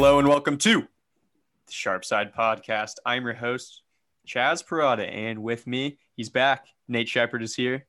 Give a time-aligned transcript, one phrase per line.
[0.00, 2.98] Hello, and welcome to the Sharp Side Podcast.
[3.04, 3.82] I'm your host,
[4.24, 6.68] Chas Parada, and with me, he's back.
[6.86, 7.84] Nate Shepard is here.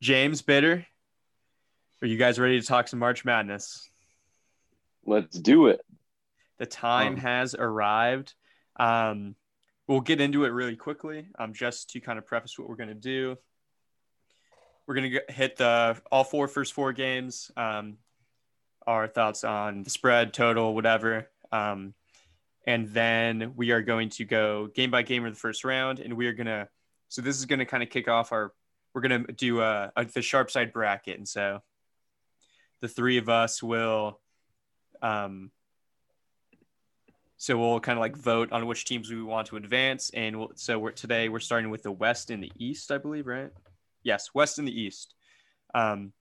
[0.00, 0.86] James Bitter.
[2.00, 3.90] Are you guys ready to talk some March Madness?
[5.04, 5.82] Let's do it.
[6.56, 8.32] The time Um, has arrived.
[8.76, 9.34] Um,
[9.86, 11.26] we'll get into it really quickly.
[11.38, 13.36] Um, just to kind of preface what we're going to do.
[14.86, 17.50] We're going to hit the all four first four games.
[17.54, 17.98] Um,
[18.86, 21.28] our thoughts on the spread, total, whatever.
[21.52, 21.94] Um,
[22.66, 26.14] and then we are going to go game by game of the first round, and
[26.14, 26.68] we are gonna.
[27.08, 28.52] So this is gonna kind of kick off our.
[28.94, 31.62] We're gonna do a, a the sharp side bracket, and so
[32.80, 34.20] the three of us will.
[35.02, 35.50] Um,
[37.38, 40.52] so we'll kind of like vote on which teams we want to advance, and we'll,
[40.56, 43.50] so we're today we're starting with the West and the East, I believe, right?
[44.02, 45.14] Yes, West and the East.
[45.74, 46.12] Um,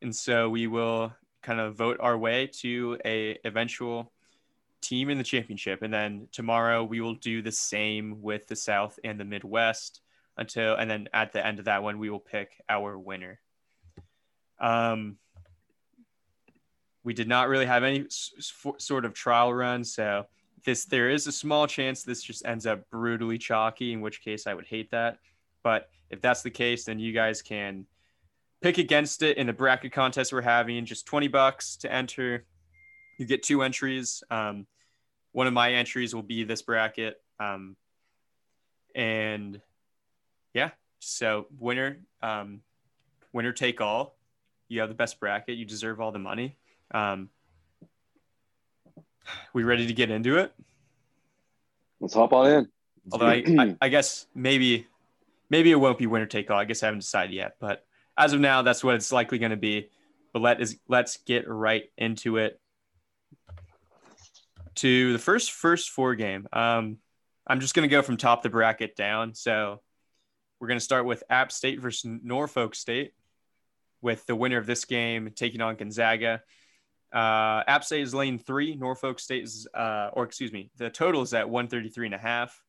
[0.00, 4.12] and so we will kind of vote our way to a eventual
[4.84, 5.82] team in the championship.
[5.82, 10.00] And then tomorrow we will do the same with the south and the midwest
[10.36, 13.40] until and then at the end of that one we will pick our winner.
[14.60, 15.16] Um
[17.02, 19.84] we did not really have any sort of trial run.
[19.84, 20.26] So
[20.64, 24.46] this there is a small chance this just ends up brutally chalky in which case
[24.46, 25.18] i would hate that.
[25.62, 27.86] But if that's the case then you guys can
[28.64, 30.86] pick against it in the bracket contest we're having.
[30.86, 32.46] Just 20 bucks to enter.
[33.18, 34.22] You get two entries.
[34.30, 34.66] Um,
[35.34, 37.20] one of my entries will be this bracket.
[37.40, 37.76] Um,
[38.94, 39.60] and
[40.54, 42.60] yeah so winner um,
[43.32, 44.16] winner take all.
[44.68, 45.58] You have the best bracket.
[45.58, 46.56] You deserve all the money.
[46.92, 47.28] Um,
[49.52, 50.52] we ready to get into it?
[52.00, 52.68] Let's hop on in.
[53.12, 54.86] although I, I, I guess maybe
[55.50, 56.58] maybe it won't be winner take all.
[56.58, 57.84] I guess i haven't decided yet but
[58.16, 59.90] as of now that's what it's likely going to be.
[60.32, 62.60] But let is let's get right into it
[64.76, 66.98] to the first first four game um
[67.46, 69.80] i'm just going to go from top the bracket down so
[70.58, 73.12] we're going to start with app state versus norfolk state
[74.02, 76.42] with the winner of this game taking on gonzaga
[77.12, 78.74] uh, App State is lane three.
[78.74, 82.60] Norfolk State is, uh, or excuse me, the total is at 133 and a half.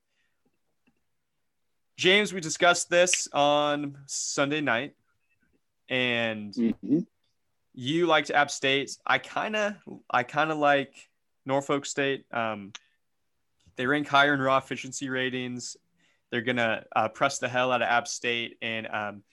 [1.97, 4.93] James, we discussed this on Sunday night,
[5.89, 7.07] and Mhm.
[7.73, 8.95] you liked App State.
[9.03, 9.75] I kind of,
[10.11, 11.09] I kind of like
[11.45, 12.25] Norfolk State.
[12.31, 12.71] Um,
[13.75, 15.77] they rank higher in raw efficiency ratings.
[16.31, 19.23] They're gonna uh, press the hell out of App State, and um,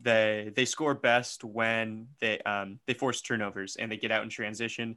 [0.00, 4.30] they they score best when they um, they force turnovers and they get out in
[4.30, 4.96] transition.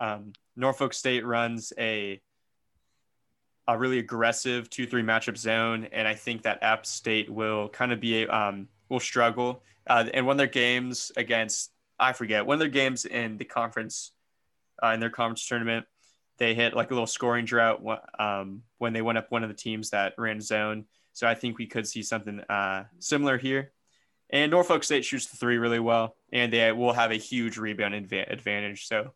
[0.00, 2.20] Um, Norfolk State runs a
[3.68, 7.92] a really aggressive two three matchup zone, and I think that App State will kind
[7.92, 9.62] of be um, will struggle.
[9.86, 13.44] Uh, and one of their games against I forget one of their games in the
[13.44, 14.12] conference
[14.82, 15.86] uh, in their conference tournament,
[16.38, 17.82] they hit like a little scoring drought
[18.18, 20.86] um, when they went up one of the teams that ran zone.
[21.12, 23.72] So I think we could see something uh, similar here.
[24.30, 27.94] And Norfolk State shoots the three really well, and they will have a huge rebound
[27.94, 28.86] adva- advantage.
[28.86, 29.12] So,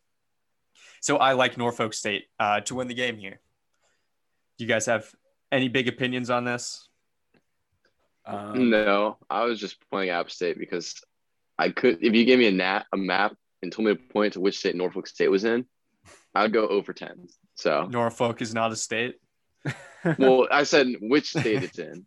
[1.01, 3.41] so I like Norfolk State uh, to win the game here.
[4.59, 5.11] Do you guys have
[5.51, 6.89] any big opinions on this?
[8.27, 10.95] Um, No, I was just playing App State because
[11.59, 11.99] I could.
[12.03, 14.59] If you gave me a nat a map and told me to point to which
[14.59, 15.65] state Norfolk State was in,
[16.37, 17.29] I'd go over ten.
[17.55, 19.17] So, Norfolk is not a state.
[20.19, 22.05] well, I said which state it's in,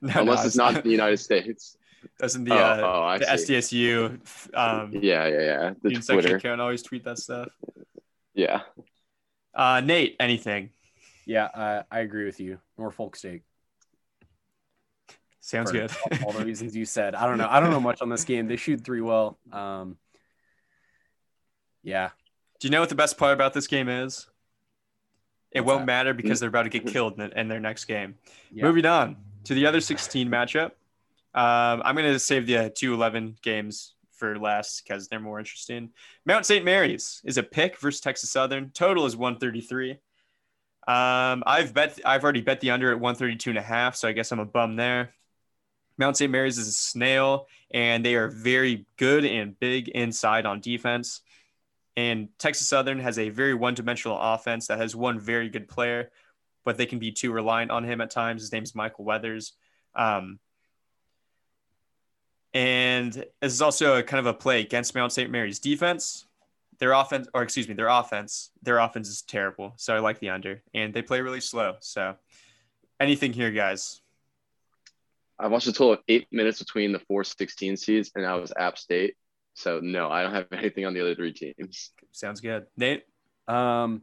[0.00, 1.76] No, unless no, it's not the United States.
[2.18, 3.24] Doesn't the oh, uh, oh, the.
[3.24, 5.70] SDSU um, Yeah, yeah, yeah.
[5.70, 6.36] The student section Twitter.
[6.36, 7.48] account always tweet that stuff?
[8.34, 8.62] Yeah.
[9.54, 10.70] Uh, Nate, anything?
[11.26, 12.58] yeah, uh, I agree with you.
[12.78, 13.42] Norfolk State.
[15.40, 15.90] Sounds for good.
[16.24, 17.14] all the reasons you said.
[17.14, 17.46] I don't know.
[17.50, 18.46] I don't know much on this game.
[18.48, 19.38] They shoot three well.
[19.52, 19.96] Um,
[21.82, 22.10] yeah,
[22.66, 24.26] Do you know what the best part about this game is?
[25.52, 25.86] It What's won't that?
[25.86, 28.16] matter because they're about to get killed in, in their next game.
[28.50, 28.64] Yeah.
[28.64, 30.72] Moving on to the other 16 matchup.
[31.32, 35.38] Um, I'm going to save the uh, two 11 games for last because they're more
[35.38, 35.90] interesting.
[36.24, 36.64] Mount St.
[36.64, 38.70] Mary's is a pick versus Texas Southern.
[38.70, 39.92] Total is 133.
[40.88, 44.12] Um, I've bet I've already bet the under at 132 and a half, so I
[44.12, 45.14] guess I'm a bum there.
[45.98, 46.32] Mount St.
[46.32, 51.20] Mary's is a snail, and they are very good and big inside on defense.
[51.96, 56.10] And Texas Southern has a very one-dimensional offense that has one very good player,
[56.64, 58.42] but they can be too reliant on him at times.
[58.42, 59.52] His name's Michael Weathers.
[59.94, 60.38] Um,
[62.52, 65.30] and this is also a kind of a play against Mount St.
[65.30, 66.26] Mary's defense.
[66.78, 69.72] Their offense, or excuse me, their offense, their offense is terrible.
[69.76, 71.76] So I like the under, and they play really slow.
[71.80, 72.16] So
[73.00, 74.00] anything here, guys?
[75.38, 78.52] I've watched a total of eight minutes between the four 16 seeds, and I was
[78.56, 79.16] App State.
[79.56, 81.90] So no, I don't have anything on the other three teams.
[82.12, 82.66] Sounds good.
[82.76, 83.04] Nate,
[83.48, 84.02] Um,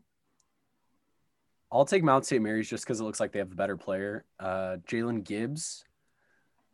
[1.72, 2.44] I'll take Mount St.
[2.44, 4.26] Mary's just because it looks like they have the better player.
[4.40, 5.86] Uh, Jalen Gibbs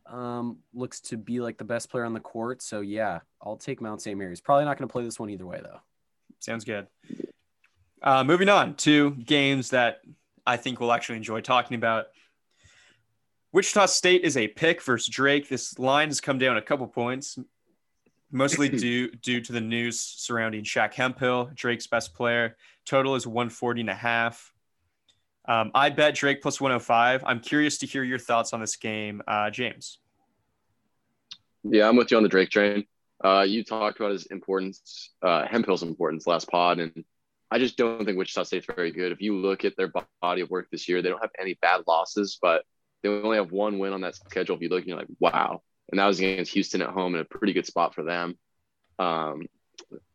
[0.05, 2.61] um, looks to be like the best player on the court.
[2.61, 4.17] So yeah, I'll take Mount St.
[4.17, 4.41] Mary's.
[4.41, 5.79] Probably not going to play this one either way though.
[6.39, 6.87] Sounds good.
[8.01, 9.99] Uh, moving on to games that
[10.47, 12.05] I think we'll actually enjoy talking about.
[13.51, 15.49] Wichita State is a pick versus Drake.
[15.49, 17.37] This line has come down a couple points,
[18.31, 22.55] mostly due due to the news surrounding Shaq Hemphill, Drake's best player.
[22.85, 24.53] Total is 140 and a half.
[25.47, 27.23] Um, I bet Drake plus 105.
[27.25, 29.97] I'm curious to hear your thoughts on this game, uh, James.
[31.63, 32.85] Yeah, I'm with you on the Drake train.
[33.23, 37.03] Uh, you talked about his importance, uh, Hemphill's importance last pod, and
[37.51, 39.11] I just don't think Wichita State's very good.
[39.11, 39.91] If you look at their
[40.21, 42.63] body of work this year, they don't have any bad losses, but
[43.01, 44.55] they only have one win on that schedule.
[44.55, 45.61] If you look, you're like, wow.
[45.91, 48.37] And that was against Houston at home in a pretty good spot for them.
[48.99, 49.47] Um,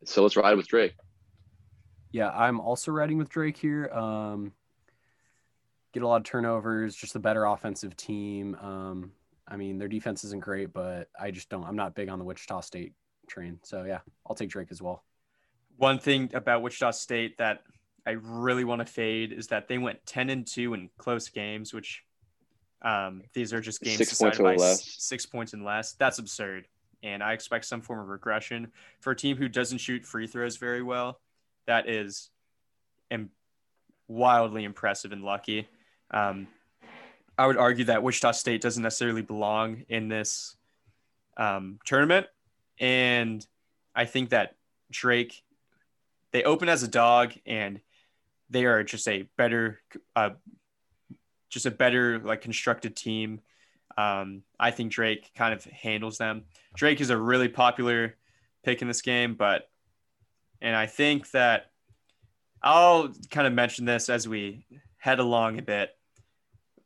[0.05, 0.95] so let's ride with Drake.
[2.11, 3.87] Yeah, I'm also riding with Drake here.
[3.87, 4.53] Um,
[5.93, 8.55] get a lot of turnovers, just a better offensive team.
[8.55, 9.11] Um,
[9.47, 12.25] I mean, their defense isn't great, but I just don't, I'm not big on the
[12.25, 12.93] Wichita State
[13.27, 13.59] train.
[13.63, 15.03] So yeah, I'll take Drake as well.
[15.77, 17.63] One thing about Wichita State that
[18.07, 21.73] I really want to fade is that they went 10 and 2 in close games,
[21.73, 22.03] which
[22.85, 24.95] um, these are just games Six decided points or by less.
[24.99, 25.93] six points and less.
[25.93, 26.67] That's absurd.
[27.03, 30.57] And I expect some form of regression for a team who doesn't shoot free throws
[30.57, 31.19] very well.
[31.65, 32.29] That is
[33.09, 33.31] Im-
[34.07, 35.67] wildly impressive and lucky.
[36.11, 36.47] Um,
[37.37, 40.55] I would argue that Wichita State doesn't necessarily belong in this
[41.37, 42.27] um, tournament.
[42.79, 43.45] And
[43.95, 44.55] I think that
[44.91, 45.41] Drake,
[46.31, 47.81] they open as a dog and
[48.49, 49.79] they are just a better,
[50.15, 50.31] uh,
[51.49, 53.41] just a better like constructed team.
[53.97, 56.43] Um, I think Drake kind of handles them.
[56.75, 58.15] Drake is a really popular
[58.63, 59.69] pick in this game, but
[60.61, 61.71] and I think that
[62.61, 64.65] I'll kind of mention this as we
[64.97, 65.91] head along a bit.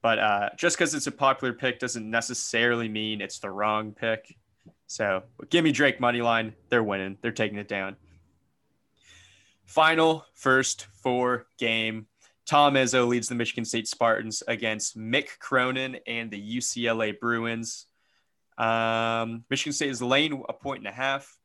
[0.02, 4.36] But uh, just because it's a popular pick doesn't necessarily mean it's the wrong pick.
[4.88, 6.54] So give me Drake money line.
[6.70, 7.18] They're winning.
[7.22, 7.96] They're taking it down.
[9.66, 12.08] Final first four game.
[12.50, 17.86] Tom Izzo leads the Michigan State Spartans against Mick Cronin and the UCLA Bruins.
[18.58, 21.38] Um, Michigan State is laying a point and a half,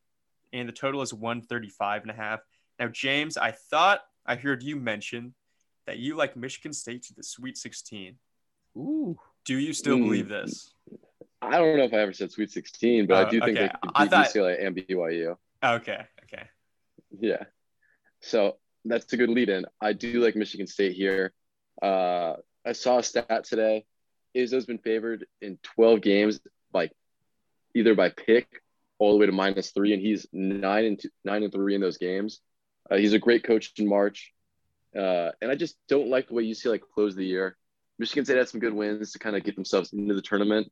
[0.54, 2.40] and the total is 135 and a half.
[2.78, 5.34] Now, James, I thought I heard you mention
[5.86, 8.16] that you like Michigan State to the Sweet 16.
[8.78, 9.18] Ooh.
[9.44, 10.04] Do you still Mm.
[10.04, 10.72] believe this?
[11.42, 13.66] I don't know if I ever said Sweet 16, but Oh, I do think okay.
[13.66, 15.36] they could I beat thought- UCLA and BYU.
[15.62, 16.48] Okay, okay.
[17.20, 17.44] Yeah.
[18.22, 19.64] So that's a good lead in.
[19.80, 21.32] I do like Michigan State here.
[21.82, 22.34] Uh,
[22.64, 23.84] I saw a stat today.
[24.34, 26.40] Izzo's been favored in 12 games,
[26.72, 26.92] like
[27.74, 28.48] either by pick
[28.98, 31.80] all the way to minus three, and he's nine and two, nine and three in
[31.80, 32.40] those games.
[32.90, 34.32] Uh, he's a great coach in March,
[34.96, 37.56] uh, and I just don't like the way UCLA like, closed the year.
[37.98, 40.70] Michigan State had some good wins to kind of get themselves into the tournament.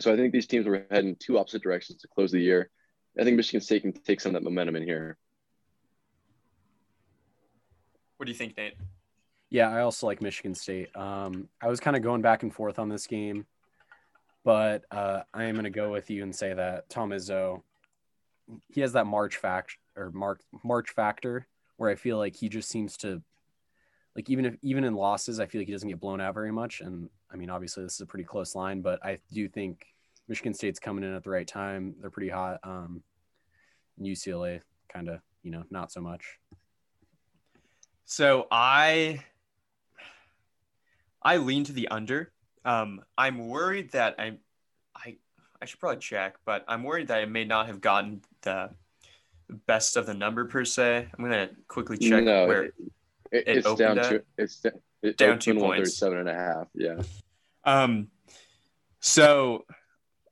[0.00, 2.70] So I think these teams were heading two opposite directions to close the year.
[3.18, 5.16] I think Michigan State can take some of that momentum in here.
[8.18, 8.74] What do you think, Nate?
[9.48, 10.94] Yeah, I also like Michigan State.
[10.96, 13.46] Um, I was kind of going back and forth on this game,
[14.44, 17.62] but uh, I am going to go with you and say that Tom Izzo,
[18.68, 21.46] he has that March fact or March March factor
[21.76, 23.22] where I feel like he just seems to,
[24.16, 26.52] like even if even in losses, I feel like he doesn't get blown out very
[26.52, 26.80] much.
[26.80, 29.86] And I mean, obviously this is a pretty close line, but I do think
[30.26, 31.94] Michigan State's coming in at the right time.
[32.00, 32.58] They're pretty hot.
[32.64, 33.02] Um,
[34.00, 34.60] UCLA
[34.92, 36.38] kind of, you know, not so much.
[38.10, 39.22] So I
[41.22, 42.32] I lean to the under.
[42.64, 44.38] Um, I'm worried that I'm
[44.96, 45.16] I
[45.60, 48.70] I should probably check, but I'm worried that I may not have gotten the
[49.66, 51.06] best of the number per se.
[51.18, 52.74] I'm gonna quickly check No, where it,
[53.30, 54.08] it- it it's down at?
[54.08, 54.64] to it's
[55.02, 56.00] it Down two points.
[56.00, 56.68] 137 and a half.
[56.74, 57.02] Yeah.
[57.64, 58.08] Um,
[59.00, 59.66] so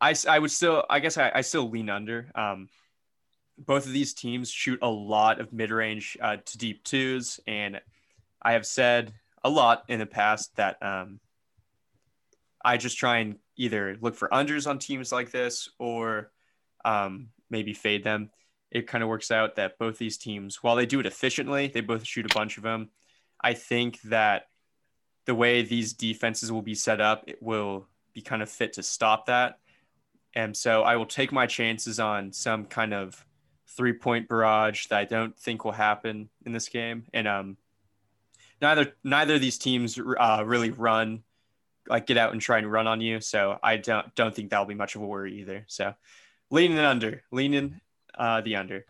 [0.01, 2.31] I I would still, I guess I, I still lean under.
[2.35, 2.71] Um,
[3.59, 7.41] both of these teams shoot a lot of mid range uh, to deep twos.
[7.47, 7.81] And
[8.43, 11.21] I have said a lot in the past that um,
[12.65, 16.31] I just try and either look for unders on teams like this or
[16.85, 18.31] um, maybe fade them.
[18.71, 21.81] It kind of works out that both these teams, while they do it efficiently, they
[21.81, 22.91] both shoot a bunch of them.
[23.41, 24.49] I think that
[25.25, 28.83] the way these defenses will be set up, it will be kind of fit to
[28.83, 29.59] stop that.
[30.35, 33.25] And so I will take my chances on some kind of
[33.69, 37.05] three point barrage that I don't think will happen in this game.
[37.13, 37.57] And um,
[38.61, 41.23] neither neither of these teams uh, really run
[41.89, 43.21] like get out and try and run on you.
[43.21, 45.65] So I don't don't think that'll be much of a worry either.
[45.69, 45.95] So
[46.51, 47.81] leaning under, leaning
[48.17, 48.85] uh, the under.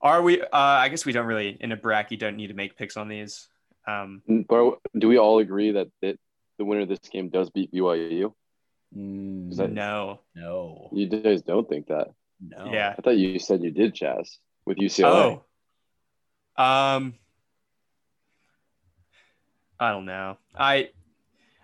[0.00, 0.40] Are we?
[0.42, 2.20] Uh, I guess we don't really in a bracket.
[2.20, 3.48] Don't need to make picks on these.
[3.86, 6.18] Um, But do we all agree that it,
[6.58, 8.32] the winner of this game does beat BYU?
[8.96, 10.20] Mm, Is that- no.
[10.34, 12.08] no, You guys don't think that?
[12.40, 12.70] No.
[12.72, 12.94] Yeah.
[12.96, 15.40] I thought you said you did, Chas, with UCLA.
[16.56, 16.62] Oh.
[16.62, 17.14] Um.
[19.78, 20.38] I don't know.
[20.54, 20.90] I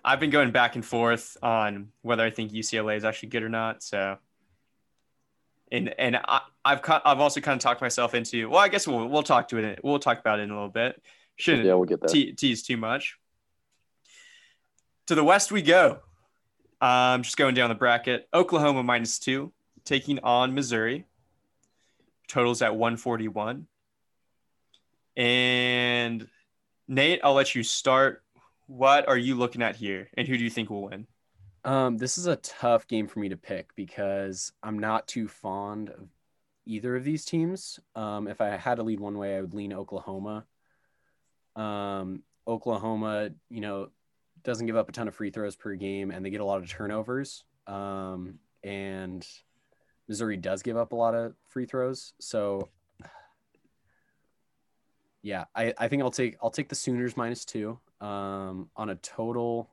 [0.04, 3.48] I've been going back and forth on whether I think UCLA is actually good or
[3.48, 3.82] not.
[3.82, 4.18] So.
[5.72, 9.06] And and I, I've I've also kind of talked myself into well I guess we'll
[9.06, 11.00] we'll talk to it we'll talk about it in a little bit
[11.36, 12.10] shouldn't Yeah, we'll get that.
[12.10, 13.16] te- tease too much.
[15.06, 16.00] To the west we go.
[16.80, 18.28] Um, just going down the bracket.
[18.34, 19.52] Oklahoma minus two,
[19.84, 21.04] taking on Missouri.
[22.28, 23.66] Totals at 141.
[25.16, 26.28] And
[26.88, 28.22] Nate, I'll let you start.
[28.66, 31.06] What are you looking at here, and who do you think will win?
[31.64, 35.90] Um, this is a tough game for me to pick because I'm not too fond
[35.90, 36.08] of
[36.66, 37.80] either of these teams.
[37.94, 40.46] Um, if I had to lead one way, I would lean Oklahoma.
[41.56, 43.90] Um, Oklahoma, you know,
[44.42, 46.62] doesn't give up a ton of free throws per game, and they get a lot
[46.62, 47.44] of turnovers.
[47.66, 49.26] Um, and
[50.10, 52.68] Missouri does give up a lot of free throws, so
[55.22, 57.78] yeah, I, I think I'll take I'll take the Sooners minus two.
[58.00, 59.70] Um, on a total.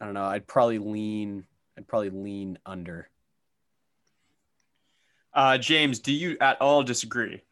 [0.00, 0.24] I don't know.
[0.24, 1.44] I'd probably lean.
[1.76, 3.08] I'd probably lean under.
[5.34, 7.42] Uh, James, do you at all disagree?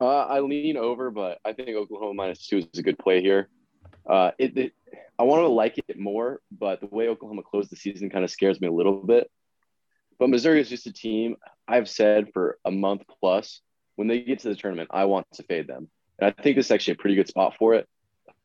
[0.00, 3.48] Uh, I lean over, but I think Oklahoma minus two is a good play here.
[4.06, 4.72] Uh, it, it
[5.18, 8.30] I want to like it more, but the way Oklahoma closed the season kind of
[8.30, 9.30] scares me a little bit.
[10.18, 11.36] But Missouri is just a team
[11.66, 13.60] I've said for a month plus.
[13.96, 16.66] When they get to the tournament, I want to fade them, and I think this
[16.66, 17.88] is actually a pretty good spot for it.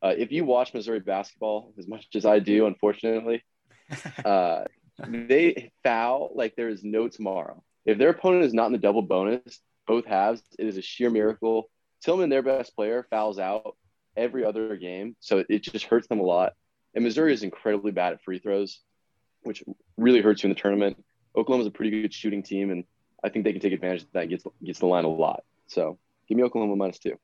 [0.00, 3.42] Uh, if you watch Missouri basketball as much as I do, unfortunately,
[4.24, 4.64] uh,
[5.08, 7.64] they foul like there is no tomorrow.
[7.84, 11.10] If their opponent is not in the double bonus, both halves, it is a sheer
[11.10, 11.68] miracle.
[12.06, 13.76] Tilmon, their best player, fouls out
[14.20, 16.52] every other game, so it just hurts them a lot.
[16.94, 18.80] And Missouri is incredibly bad at free throws,
[19.42, 19.64] which
[19.96, 21.02] really hurts you in the tournament.
[21.36, 22.84] Oklahoma's a pretty good shooting team, and
[23.24, 24.28] I think they can take advantage of that.
[24.28, 25.44] Gets gets the line a lot.
[25.66, 25.98] So
[26.28, 27.18] give me Oklahoma minus two.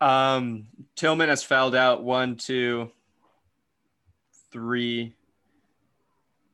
[0.00, 2.90] Um, Tilmon has fouled out one, two,
[4.50, 5.14] three.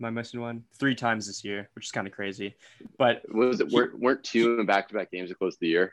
[0.01, 0.65] Am I missing one?
[0.79, 2.57] Three times this year, which is kind of crazy.
[2.99, 5.69] But Was it weren't, weren't two in back to back games at close of the
[5.69, 5.93] year?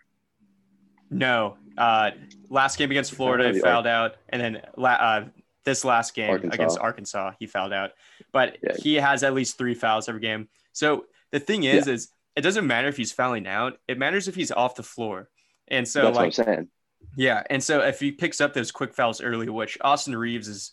[1.13, 2.11] No, uh,
[2.49, 5.25] last game against Florida, he fouled out, and then la- uh,
[5.65, 6.53] this last game Arkansas.
[6.55, 7.91] against Arkansas, he fouled out.
[8.31, 8.75] But Yeah.
[8.77, 10.49] he has at least three fouls every game.
[10.71, 14.35] So the thing is, is it doesn't matter if he's fouling out; it matters if
[14.35, 15.29] he's off the floor.
[15.67, 16.67] And so, That's like, what I'm saying.
[17.15, 20.71] Yeah, and so if he picks up those quick fouls early, which Austin Reaves is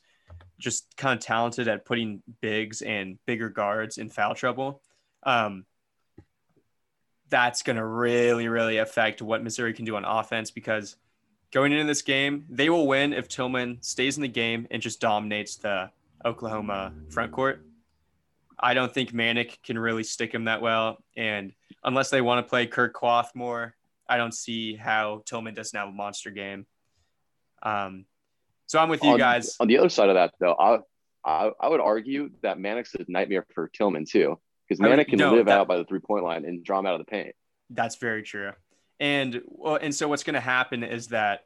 [0.59, 4.83] just kind of talented at putting bigs and bigger guards in foul trouble,
[5.23, 5.65] um,
[7.31, 10.97] that's going to really, really affect what Missouri can do on offense because
[11.53, 15.01] going into this game, they will win if Tilmon stays in the game and just
[15.01, 15.91] dominates the
[16.25, 17.65] Oklahoma front court.
[18.59, 20.99] I don't think Manek can really stick him that well.
[21.17, 23.75] And unless they want to play Kur Kuath more,
[24.09, 26.67] I don't see how Tilmon doesn't have a monster game.
[27.63, 28.05] Um,
[28.67, 29.57] so I'm with you on, guys.
[29.61, 30.79] On the other side of that, though, I
[31.25, 34.39] I, I would argue that Manek is a nightmare for Tillman too,
[34.71, 36.87] because Manek can no, live that- out by the three point line and draw him
[36.87, 37.35] out of the paint.
[37.71, 38.53] That's very true.
[39.01, 41.45] And well, and so what's going to happen is that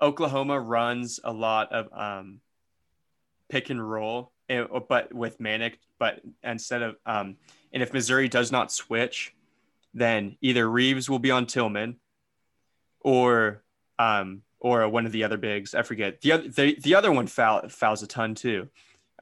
[0.00, 2.40] Oklahoma runs a lot of um,
[3.48, 5.74] pick and roll, and, but with Manek.
[5.98, 7.36] But instead of um,
[7.72, 9.34] and if Missouri does not switch,
[9.94, 11.96] then either Reaves will be on Tilmon,
[13.00, 13.62] or
[13.98, 15.74] um, or one of the other bigs.
[15.74, 18.68] I forget the other the, the other one foul, fouls a ton too.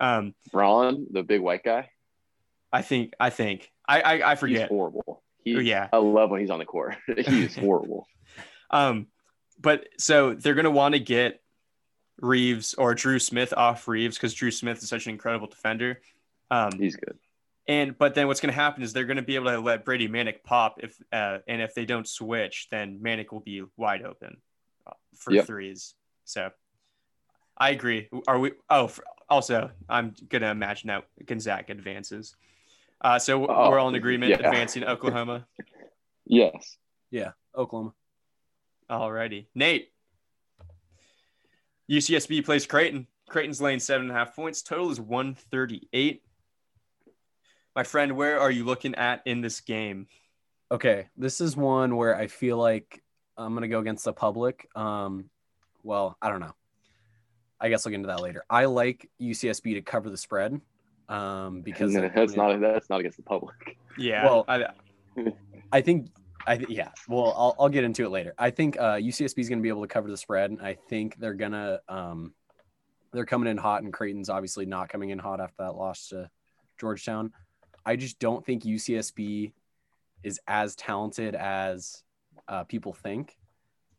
[0.01, 1.91] Um, Braun, the big white guy,
[2.75, 4.69] I think I think I I, I he's forget.
[4.69, 5.23] horrible.
[5.45, 5.89] He, Oh, yeah.
[5.93, 6.97] I love when he's on the court.
[7.27, 8.07] he's horrible.
[8.71, 9.07] Um,
[9.61, 11.41] but so they're going to want to get
[12.21, 16.01] Reaves or Dru Smith off Reaves because Dru Smith is such an incredible defender.
[16.51, 17.19] Um, He's good.
[17.69, 19.85] and but then what's going to happen is they're going to be able to let
[19.85, 24.03] Brady Manek pop if uh, and if they don't switch, then Manek will be wide
[24.03, 24.37] open
[24.87, 25.47] uh, for Yep.
[25.47, 25.95] threes.
[26.25, 26.51] So
[27.59, 28.09] I agree.
[28.27, 28.53] Are we?
[28.71, 32.35] Oh, for, also I'm going to imagine that Gonzaga advances.
[33.05, 34.37] Uh, so Oh, we're all in agreement yeah.
[34.37, 35.47] advancing Oklahoma.
[36.27, 36.79] Yes.
[37.11, 37.93] Yeah, Oklahoma.
[38.91, 39.47] Alrighty.
[39.55, 39.91] Nate.
[41.91, 43.07] UCSB plays Creighton.
[43.29, 44.63] Creighton's laying seven and a half points.
[44.63, 46.23] Total is 138.
[47.77, 50.07] My friend, where are you looking at in this game?
[50.71, 53.03] Okay, this is one where I feel like
[53.37, 54.67] I'm gonna go against the public.
[54.75, 55.29] Um,
[55.83, 56.55] well, I don't know.
[57.61, 58.45] I guess I'll get into that later.
[58.49, 60.59] I like UCSB to cover the spread,
[61.09, 63.55] um, because that's not that's not against the public.
[63.97, 64.25] Yeah.
[64.25, 64.65] Well, I,
[65.71, 66.11] I think
[66.49, 66.89] I th- yeah.
[67.09, 68.35] Well, I'll I'll get into it later.
[68.37, 70.51] I think uh, UCSB is going to be able to cover the spread.
[70.51, 72.35] And I think they're gonna um,
[73.13, 76.29] they're coming in hot, and Creighton's obviously not coming in hot after that loss to
[76.79, 77.33] Georgetown.
[77.87, 79.53] I just don't think UCSB
[80.25, 82.03] is as talented as
[82.49, 83.37] uh, people think,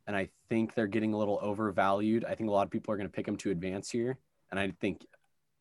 [0.08, 2.26] and I think they're getting a little overvalued.
[2.26, 4.18] I think a lot of people are going to pick them to advance here,
[4.52, 5.06] and I think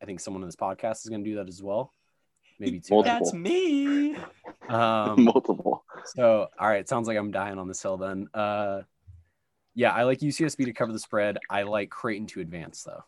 [0.05, 1.91] I think someone in this podcast is going to do that as well.
[2.59, 2.93] Maybe two.
[2.93, 3.03] Multiple.
[3.03, 4.17] That's me.
[4.69, 5.83] Um, Multiple.
[6.05, 8.29] so, all right, sounds like I'm dying on this hill then.
[8.35, 8.83] Uh,
[9.75, 11.39] yeah, I like UCSB to cover the spread.
[11.49, 13.03] I like Creighton to advance though.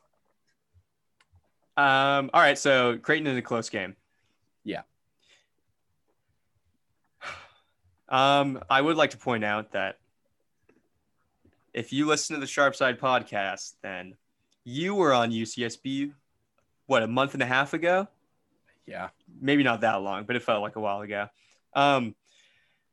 [1.82, 3.94] Um, all right, so Creighton in a close game.
[4.64, 4.80] Yeah.
[8.08, 9.98] Um, I would like to point out that
[11.74, 14.14] if you listen to the Sharp Side podcast, then
[14.64, 16.12] you were on UCSB,
[16.86, 18.08] what, a month and a half ago?
[18.86, 19.08] Yeah.
[19.40, 21.28] Maybe not that long, but it felt like a while ago.
[21.74, 22.14] Um,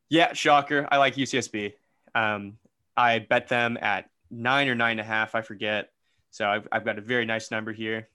[0.09, 0.87] yeah, shocker.
[0.91, 1.73] I like UCSB.
[2.13, 2.57] Um,
[2.95, 5.35] I bet them at nine or nine and a half.
[5.35, 5.91] I forget.
[6.31, 8.09] So I've, I've got a very nice number here.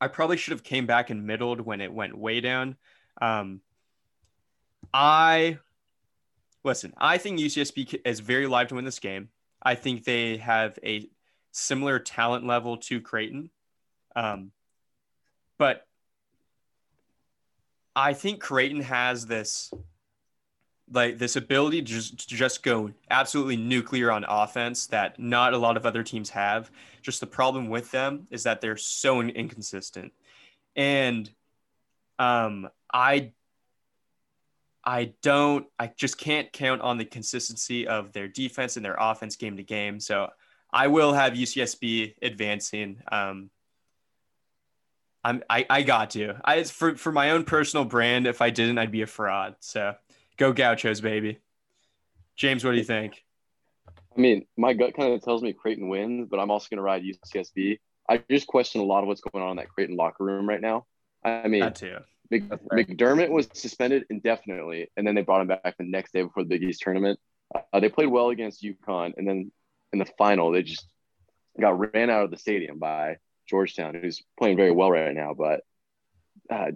[0.00, 2.76] I probably should have came back and middled when it went way down.
[3.20, 3.60] Um,
[4.92, 5.58] I
[6.64, 6.92] listen.
[6.98, 9.28] I think UCSB is very live to win this game.
[9.62, 11.08] I think they have a
[11.52, 13.50] similar talent level to Creighton,
[14.14, 14.52] um,
[15.58, 15.86] but
[17.94, 19.72] I think Creighton has this
[20.92, 25.58] like this ability to just, to just go absolutely nuclear on offense that not a
[25.58, 26.70] lot of other teams have.
[27.02, 30.12] Just the problem with them is that they're so inconsistent.
[30.76, 31.28] And
[32.18, 33.32] um, I
[34.84, 39.36] I don't I just can't count on the consistency of their defense and their offense
[39.36, 39.98] game to game.
[39.98, 40.28] So
[40.70, 43.02] I will have UCSB advancing.
[43.10, 43.50] Um,
[45.26, 46.34] I'm I, I got to.
[46.44, 49.56] I for for my own personal brand, if I didn't, I'd be a fraud.
[49.58, 49.96] So
[50.36, 51.40] Go Gauchos, baby.
[52.36, 53.24] James, what do you think?
[54.16, 56.82] I mean, my gut kind of tells me Creighton wins, but I'm also going to
[56.82, 57.80] ride UCSB.
[58.08, 60.60] I just question a lot of what's going on in that Creighton locker room right
[60.60, 60.86] now.
[61.24, 61.96] I mean, That too.
[62.30, 66.44] Mc, McDermott was suspended indefinitely, and then they brought him back the next day before
[66.44, 67.18] the Big East tournament.
[67.72, 69.50] Uh, they played well against UConn, and then
[69.92, 70.86] in the final, they just
[71.60, 75.34] got ran out of the stadium by Georgetown, who's playing very well right now.
[75.34, 75.60] But
[76.50, 76.72] uh,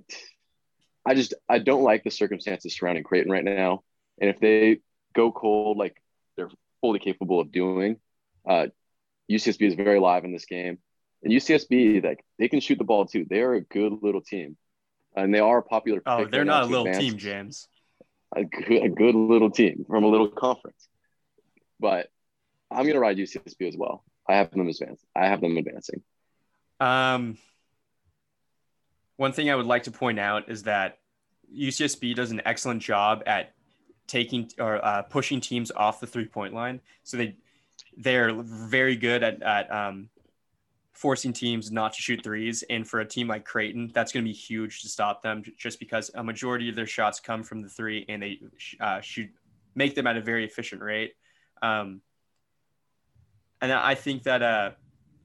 [1.04, 3.83] I just I don't like the circumstances surrounding Creighton right now,
[4.20, 4.80] and if they
[5.14, 5.96] go cold like
[6.37, 7.96] they're fully capable of doing,
[8.48, 8.66] uh,
[9.30, 10.78] UCSB is very live in this game,
[11.22, 13.26] and UCSB like they can shoot the ball too.
[13.28, 14.56] They are a good little team,
[15.16, 16.02] and they are a popular.
[16.06, 17.04] Oh, they're right not a little advance.
[17.04, 17.68] team, James.
[18.35, 20.88] a good, a good little team from a little conference.
[21.78, 22.09] But
[22.70, 24.04] I'm gonna ride UCSB as well.
[24.28, 25.04] I have them advance.
[25.16, 26.02] I have them advancing.
[26.80, 27.36] Um,
[29.16, 30.98] one thing I would like to point out is that
[31.54, 33.52] UCSB does an excellent job at
[34.06, 36.80] taking or uh, pushing teams off the three point line.
[37.02, 37.36] So they
[37.96, 40.08] they're very good at at um,
[40.92, 42.64] forcing teams not to shoot threes.
[42.68, 45.78] And for a team like Creighton, that's going to be huge to stop them, just
[45.78, 48.40] because a majority of their shots come from the three, and they
[48.80, 49.30] uh, shoot
[49.74, 51.14] make them at a very efficient rate.
[51.62, 52.00] Um,
[53.62, 54.70] and I think that uh,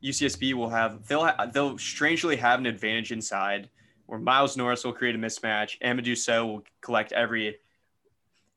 [0.05, 3.69] UCSB will have they'll ha- they'll strangely have an advantage inside
[4.05, 5.79] where Miles Norris will create a mismatch.
[5.81, 7.57] Amadou Sow will collect every.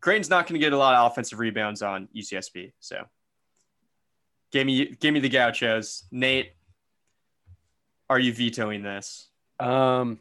[0.01, 2.73] Creighton's not going to get a lot of offensive rebounds on UCSB.
[2.81, 3.05] So,
[4.53, 6.05] give me give me the Gauchos.
[6.11, 6.53] Nate,
[8.11, 9.29] are you vetoing this?
[9.59, 10.19] Um,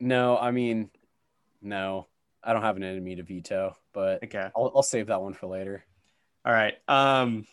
[0.00, 0.90] no, I mean,
[1.62, 2.08] no,
[2.42, 4.50] I don't have an enemy to veto, but Okay.
[4.54, 5.84] I'll, I'll save that one for later.
[6.44, 6.74] All right.
[6.88, 7.46] Um,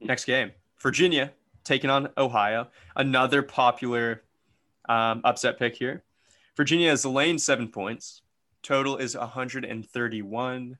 [0.00, 1.32] next game, Virginia
[1.68, 2.68] taking on Ohio.
[2.96, 4.24] Another popular
[4.88, 6.02] um, upset pick here.
[6.56, 8.22] Virginia is laying seven points.
[8.62, 10.78] Total is 131.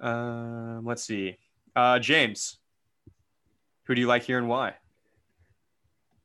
[0.00, 1.36] Um, let's see.
[1.76, 2.56] Uh, James,
[3.84, 4.74] who do you like here and why?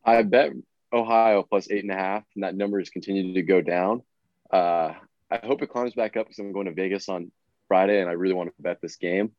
[0.05, 0.51] I bet
[0.91, 4.01] Ohio plus eight and a half, and that number is continuing to go down.
[4.51, 4.93] Uh,
[5.29, 7.31] I hope it climbs back up because I'm going to Vegas on
[7.67, 9.31] Friday, and I really want to bet this game.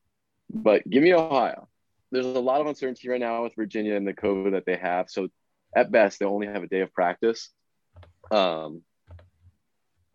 [0.53, 1.69] But give me Ohio.
[2.15, 5.11] There's a lot of uncertainty right now with Virginia and the COVID that they have.
[5.11, 5.29] So
[5.75, 7.51] at best, they only have a day of practice.
[8.31, 8.83] Um,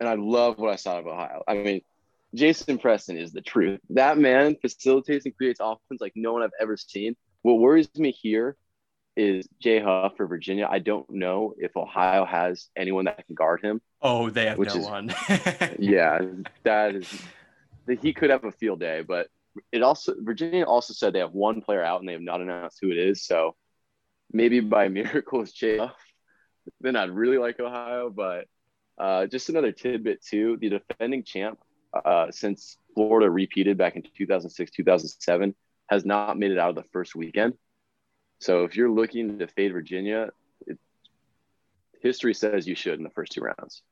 [0.00, 1.42] and I love what I saw of Ohio.
[1.46, 1.82] I mean,
[2.34, 3.80] Jason Preston is the truth.
[3.90, 7.16] That man facilitates and creates offense like no one I've ever seen.
[7.42, 8.56] What worries me here
[9.14, 10.66] is Jay Huff for Virginia.
[10.70, 13.82] I don't know if Ohio has anyone that can guard him.
[14.00, 15.14] Oh, they have Which no is- one.
[15.78, 16.20] Yeah,
[16.62, 17.22] that is
[18.00, 19.26] he could have a field day, but
[19.72, 22.78] it also Virginia also said they have one player out and they have not announced
[22.80, 23.24] who it is.
[23.24, 23.56] So
[24.32, 25.80] maybe by miracle it's Jay.
[26.80, 28.46] Then I'd really like Ohio, but
[28.98, 30.58] uh, just another tidbit too.
[30.60, 31.58] The defending champ
[31.92, 35.54] uh, since Florida repeated back in 2006, 2007,
[35.88, 37.54] has not made it out of the first weekend.
[38.38, 40.30] So if you're looking to fade Virginia,
[40.66, 40.78] it,
[42.00, 43.82] history says you should in the first two rounds.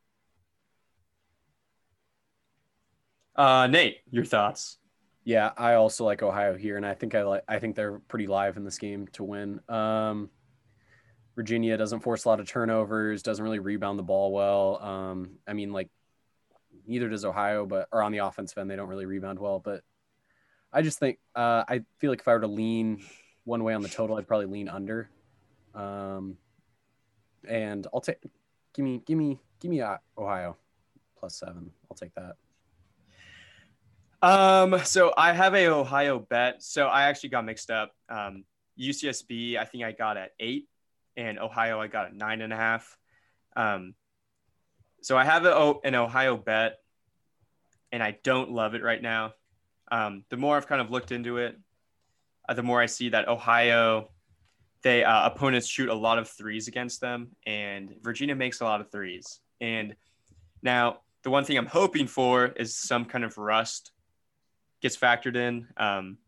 [3.35, 4.79] Uh, Nate, your thoughts?
[5.28, 7.44] Yeah, I also like Ohio here, and I think I like.
[7.46, 9.60] I think they're pretty live in this game to win.
[9.68, 10.30] Um,
[11.36, 14.82] Virginia doesn't force a lot of turnovers, doesn't really rebound the ball well.
[14.82, 15.90] Um, I mean, like
[16.86, 19.58] neither does Ohio, but or on the offensive end, they don't really rebound well.
[19.58, 19.82] But
[20.72, 23.04] I just think uh, I feel like if I were to lean
[23.44, 25.10] one way on the total, I'd probably lean under.
[25.74, 26.38] Um,
[27.46, 28.22] and I'll take
[28.72, 30.56] give me give me give me uh, Ohio
[31.18, 31.70] plus seven.
[31.90, 32.36] I'll take that.
[34.20, 36.62] Um, so I have a Ohio bet.
[36.62, 37.92] So I actually got mixed up.
[38.09, 38.44] Um,
[38.78, 40.68] UCSB, I think I got at eight,
[41.16, 42.96] and Ohio, I got at nine and a half.
[43.57, 43.94] Um,
[45.02, 46.78] so I have a, an Ohio bet,
[47.90, 49.33] and I don't love it right now.
[49.90, 51.57] Um, the more I've kind of looked into it,
[52.48, 54.11] uh, the more I see that Ohio,
[54.83, 58.81] they uh, opponents shoot a lot of threes against them, and Virginia makes a lot
[58.81, 59.40] of threes.
[59.61, 59.96] And
[60.62, 63.92] now the one thing I'm hoping for is some kind of rust
[64.80, 65.66] gets factored in.
[65.76, 66.18] Um,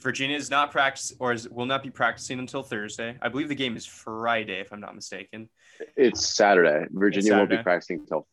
[0.00, 3.16] Virginia is not practice or is, will not be practicing until Thursday.
[3.20, 5.48] I believe the game is Friday, if I'm not mistaken.
[5.96, 6.86] It's Saturday.
[6.90, 7.38] Virginia Saturday.
[7.38, 8.26] won't be practicing until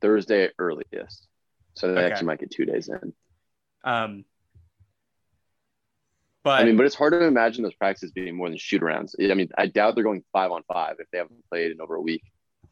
[0.00, 1.28] Thursday earliest,
[1.74, 2.10] so they okay.
[2.10, 3.12] actually might get two days in.
[3.84, 4.24] Um,
[6.42, 9.14] but I mean, but it's hard to imagine those practices being more than shoot arounds.
[9.18, 11.94] I mean, I doubt they're going five on five if they haven't played in over
[11.94, 12.22] a week,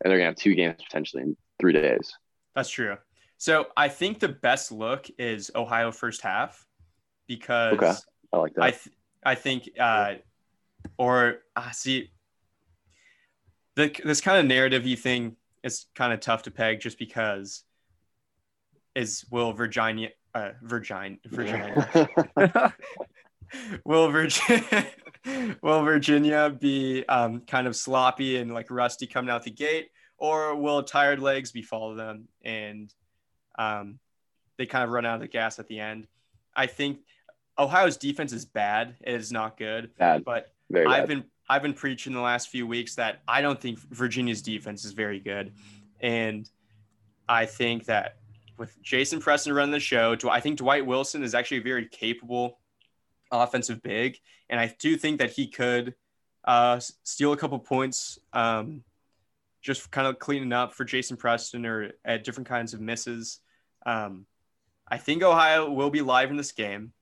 [0.00, 2.12] and they're gonna have two games potentially in three days.
[2.54, 2.96] That's true.
[3.42, 6.64] So I think the best look is Ohio first half
[7.26, 7.92] because okay.
[8.32, 8.62] I like that.
[8.62, 10.14] I th- I think uh,
[10.96, 12.12] or uh, see
[13.74, 17.64] the this kind of narrative thing is kind of tough to peg just because
[18.94, 21.84] is will Virginia uh, Virginia Virginia
[23.84, 24.86] will Virginia
[25.62, 30.54] will Virginia be um, kind of sloppy and like rusty coming out the gate or
[30.54, 32.94] will tired legs befall them and
[33.58, 33.98] um,
[34.58, 36.06] they kind of run out of the gas at the end.
[36.54, 37.00] I think
[37.58, 38.96] Ohio's defense is bad.
[39.02, 39.90] It is not good.
[39.98, 40.24] Bad.
[40.24, 41.08] But very I've bad.
[41.08, 44.92] been I've been preaching the last few weeks that I don't think Virginia's defense is
[44.92, 45.52] very good,
[46.00, 46.48] and
[47.28, 48.16] I think that
[48.58, 52.58] with Jason Preston running the show, I think Dwight Wilson is actually a very capable
[53.30, 55.94] offensive big, and I do think that he could
[56.44, 58.82] uh, steal a couple points um,
[59.62, 63.38] just kind of cleaning up for Jason Preston or at different kinds of misses.
[63.86, 64.26] Um,
[64.88, 66.92] I think Ohio will be live in this game.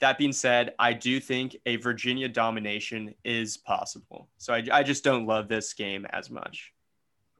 [0.00, 4.28] That being said, I do think a Virginia domination is possible.
[4.36, 6.72] So I, I just don't love this game as much.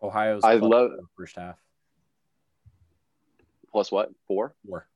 [0.02, 1.58] Ohio's I love first half.
[3.72, 4.10] Plus what?
[4.26, 4.54] Four?
[4.66, 4.86] Four.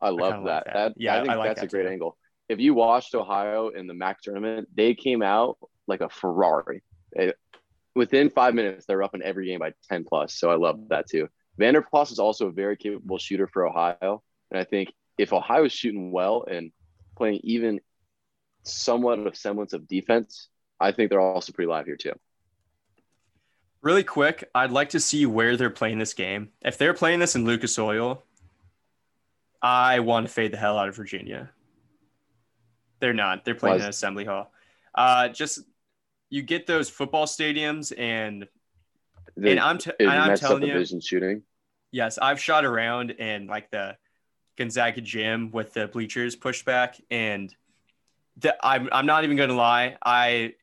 [0.00, 0.42] I love I that.
[0.42, 0.74] Like that.
[0.74, 0.94] that.
[0.96, 1.90] Yeah, I think I like that's that a great too.
[1.90, 2.16] angle.
[2.48, 6.82] If you watched Ohio in the MAC tournament, they came out like a Ferrari.
[7.12, 7.36] It,
[7.98, 10.32] within five minutes, they're up in every game by 10 plus.
[10.32, 11.28] So I love that too.
[11.58, 14.22] Vander Plas is also a very capable shooter for Ohio.
[14.50, 16.70] And I think if Ohio is shooting well and
[17.16, 17.80] playing even
[18.62, 22.12] somewhat of semblance of defense, I think they're also pretty live here too.
[23.82, 26.50] Really quick, I'd like to see where they're playing this game.
[26.62, 28.22] If they're playing this in Lucas Oil,
[29.60, 31.50] I want to fade the hell out of Virginia.
[33.00, 33.44] They're not.
[33.44, 34.52] They're playing in Assembly Hall.
[34.94, 35.60] Uh, just
[36.30, 38.46] you get those football stadiums and
[39.36, 41.42] The- and I'm t- and I'm telling you, vision shooting.
[41.92, 43.96] yes, I've shot around in like the
[44.56, 47.54] Gonzaga gym with the bleachers pushed back, and
[48.36, 50.54] the, I'm I'm not even gonna lie, I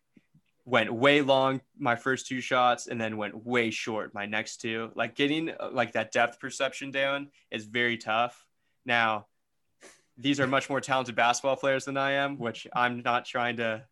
[0.66, 4.92] went way long my first two shots and then went way short my next two.
[4.96, 8.46] Like getting like that depth perception down is very tough.
[8.86, 9.28] Now,
[10.18, 13.84] these are much more talented basketball players than I am, which I'm not trying to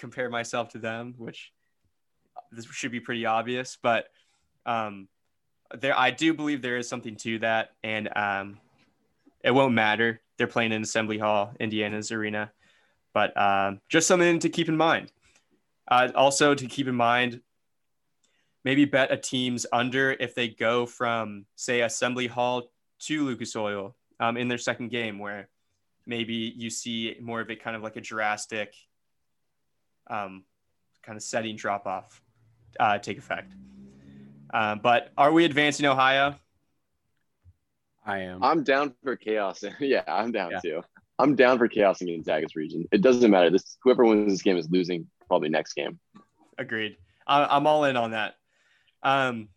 [0.00, 1.52] compare myself to them, which
[2.50, 4.06] this should be pretty obvious, but
[4.66, 5.08] um,
[5.78, 8.58] there I do believe there is something to that, and um,
[9.44, 10.20] it won't matter.
[10.36, 12.50] They're playing in Assembly Hall, Indiana's arena,
[13.14, 15.12] but um, just something to keep in mind.
[15.86, 17.40] Uh, also to keep in mind,
[18.64, 23.94] maybe bet a team's under if they go from say Assembly Hall to Lucas Oil
[24.18, 25.48] um, in their second game, where
[26.06, 28.74] maybe you see more of it kind of like a drastic
[30.10, 30.44] um,
[31.02, 32.20] kind of setting drop off
[32.78, 33.54] uh, take effect.
[34.52, 36.34] Um, but are we advancing Ohio?
[38.04, 38.42] I am.
[38.42, 39.62] I'm down for chaos.
[39.80, 40.60] yeah, I'm down Yeah.
[40.60, 40.82] too.
[41.18, 42.86] I'm down for chaos in Gonzaga's region.
[42.92, 43.50] It doesn't matter.
[43.50, 45.98] This whoever wins this game is losing probably next game.
[46.58, 46.96] Agreed.
[47.26, 48.34] I, I'm all in on that.
[49.02, 49.48] Um,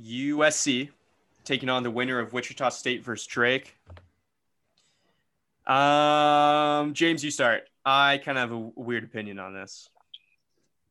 [0.00, 0.88] USC
[1.44, 3.76] taking on the winner of Wichita State versus Drake.
[5.66, 7.64] Um, James, you start.
[7.84, 9.88] I kind of have a weird opinion on this.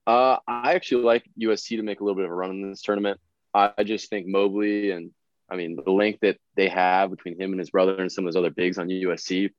[0.07, 2.81] Uh, I actually like USC to make a little bit of a run in this
[2.81, 3.19] tournament.
[3.53, 5.11] I just think Mobley and
[5.49, 8.33] I mean the link that they have between him and his brother and some of
[8.33, 9.51] those other bigs on USC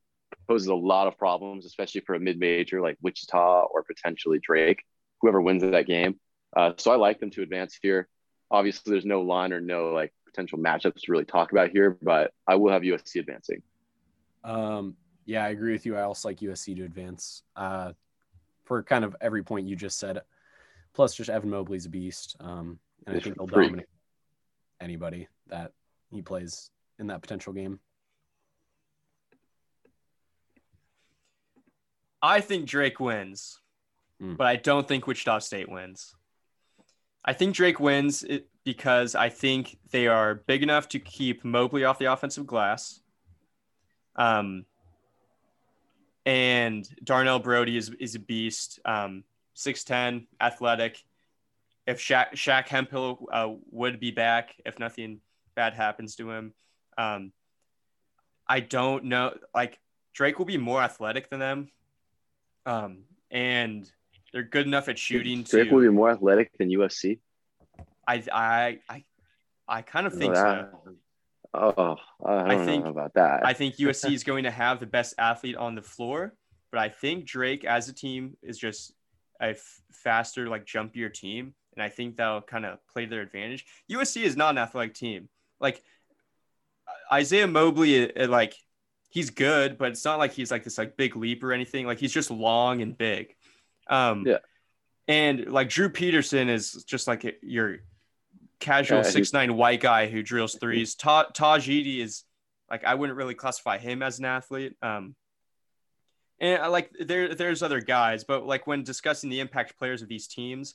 [0.46, 4.84] poses a lot of problems, especially for a mid-major like Wichita or potentially Drake,
[5.20, 6.20] whoever wins that game.
[6.54, 8.06] Uh, so I like them to advance here.
[8.50, 12.32] Obviously, there's no line or no like potential matchups to really talk about here, but
[12.46, 13.62] I will have USC advancing.
[14.44, 15.96] Um, yeah, I agree with you.
[15.96, 17.92] I also like USC to advance uh,
[18.64, 20.22] for kind of every point you just said.
[20.94, 23.86] Plus, just Evan Mobley's a beast, um, and I think he'll dominate
[24.80, 25.72] anybody that
[26.10, 27.80] he plays in that potential game.
[32.22, 33.60] I think Drake wins,
[34.22, 34.36] mm.
[34.36, 36.14] but I don't think Wichita State wins.
[37.24, 38.24] I think Drake wins
[38.64, 43.00] because I think they are big enough to keep Mobley off the offensive glass.
[44.14, 44.64] Um,
[46.26, 48.80] and Darnell Brodie is, is a beast.
[48.84, 49.24] Um,
[49.56, 51.02] 6'10, athletic.
[51.86, 55.20] If Shaq, Shaq Hemphill uh, would be back, if nothing
[55.54, 56.52] bad happens to him,
[56.98, 57.32] um,
[58.46, 59.34] I don't know.
[59.54, 59.78] Like,
[60.12, 61.70] Drake will be more athletic than them.
[62.66, 63.90] Um, and
[64.32, 65.44] they're good enough at shooting.
[65.44, 67.20] Drake to, will be more athletic than USC.
[68.06, 69.04] I I I,
[69.68, 70.94] I kind of think that, so.
[71.56, 73.44] Oh, I, I think about that.
[73.44, 76.34] I think USC is going to have the best athlete on the floor,
[76.70, 78.92] but I think Drake as a team is just
[79.40, 83.64] a f- faster, like jumpier team, and I think that'll kind of play their advantage.
[83.90, 85.28] USC is not an athletic team.
[85.60, 85.82] Like
[87.12, 88.54] Isaiah Mobley, like
[89.10, 91.86] he's good, but it's not like he's like this like big leap or anything.
[91.86, 93.34] Like he's just long and big.
[93.88, 94.38] Um, yeah.
[95.08, 97.78] And like Drew Peterson is just like your
[98.60, 100.94] casual six yeah, nine white guy who drills threes.
[100.94, 102.24] Ta- Tahj Eaddy is
[102.70, 104.74] like I wouldn't really classify him as an athlete.
[104.82, 105.14] Um,
[106.40, 110.08] and I like there there's other guys, but like when discussing the impact players of
[110.08, 110.74] these teams,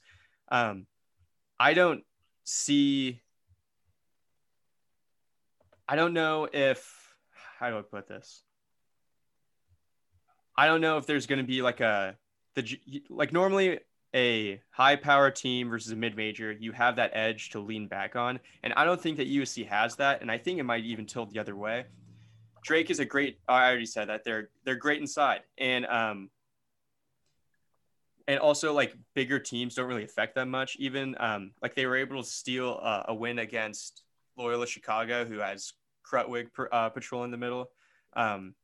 [0.52, 0.88] um,
[1.60, 2.04] I don't
[2.44, 3.22] see.
[5.88, 7.14] I don't know if
[7.60, 8.44] how do I put this?
[10.58, 12.18] I don't know if there's going to be like a
[12.56, 12.78] the
[13.10, 13.80] like normally
[14.16, 18.16] a high power team versus a mid major, you have that edge to lean back
[18.16, 18.40] on.
[18.64, 20.22] And I don't think that USC has that.
[20.22, 21.86] And I think it might even tilt the other way.
[22.64, 25.42] Drake is a great, I already said that they're, they're great inside.
[25.58, 26.30] And, um,
[28.28, 30.76] and also like bigger teams don't really affect them much.
[30.78, 34.04] Even, um, like they were able to steal uh, a win against
[34.38, 35.74] Loyola Chicago, who has
[36.06, 37.72] Krutwig uh, patrol in the middle.
[38.14, 38.56] Um,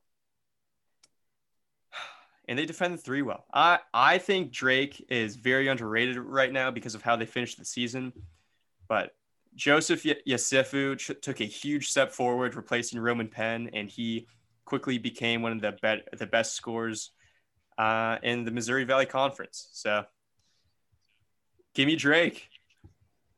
[2.47, 3.45] and they defend the three well.
[3.53, 7.65] I I think Drake is very underrated right now because of how they finished the
[7.65, 8.13] season,
[8.87, 9.11] but
[9.55, 14.27] Joseph Yesufu ch- took a huge step forward, replacing Roman Penn, and he
[14.65, 17.11] quickly became one of the be- the best scorers
[17.77, 19.69] uh, in the Missouri Valley Conference.
[19.73, 20.05] So,
[21.73, 22.49] give me Drake.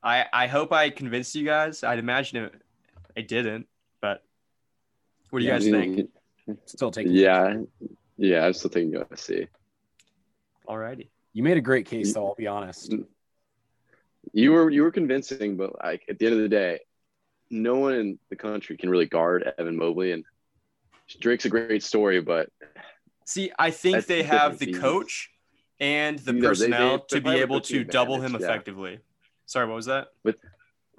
[0.03, 1.83] I I hope I convinced you guys.
[1.83, 2.53] I'd imagine it,
[3.17, 3.67] I didn't,
[4.01, 4.23] but
[5.29, 6.09] what do you yeah, guys think?
[6.65, 7.13] Still taking.
[7.13, 7.57] Yeah,
[8.19, 9.47] yeah, I'm still taking USC.
[10.67, 11.09] Alrighty.
[11.33, 12.27] You made a great case, though.
[12.27, 12.91] I'll be honest.
[12.91, 13.05] Mm.
[14.33, 16.79] You were you were convincing, but like at the end of the day,
[17.49, 20.25] no one in the country can really guard Evan Mobley, and
[21.19, 22.49] Drake's a great story, but
[23.25, 25.31] see, I think they have the coach
[25.79, 28.91] and the you know, personnel they, they, to be able to double him effectively.
[28.93, 28.97] Yeah.
[29.45, 30.07] Sorry, what was that?
[30.23, 30.35] But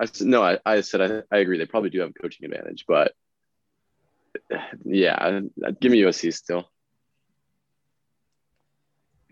[0.01, 1.59] I no, I, I said I, I agree.
[1.59, 3.13] They probably do have a coaching advantage, but
[4.85, 5.41] yeah,
[5.81, 6.69] give me USC still.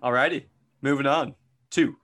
[0.03, 0.45] Alrighty,
[0.81, 1.35] moving on.
[1.71, 1.97] Two.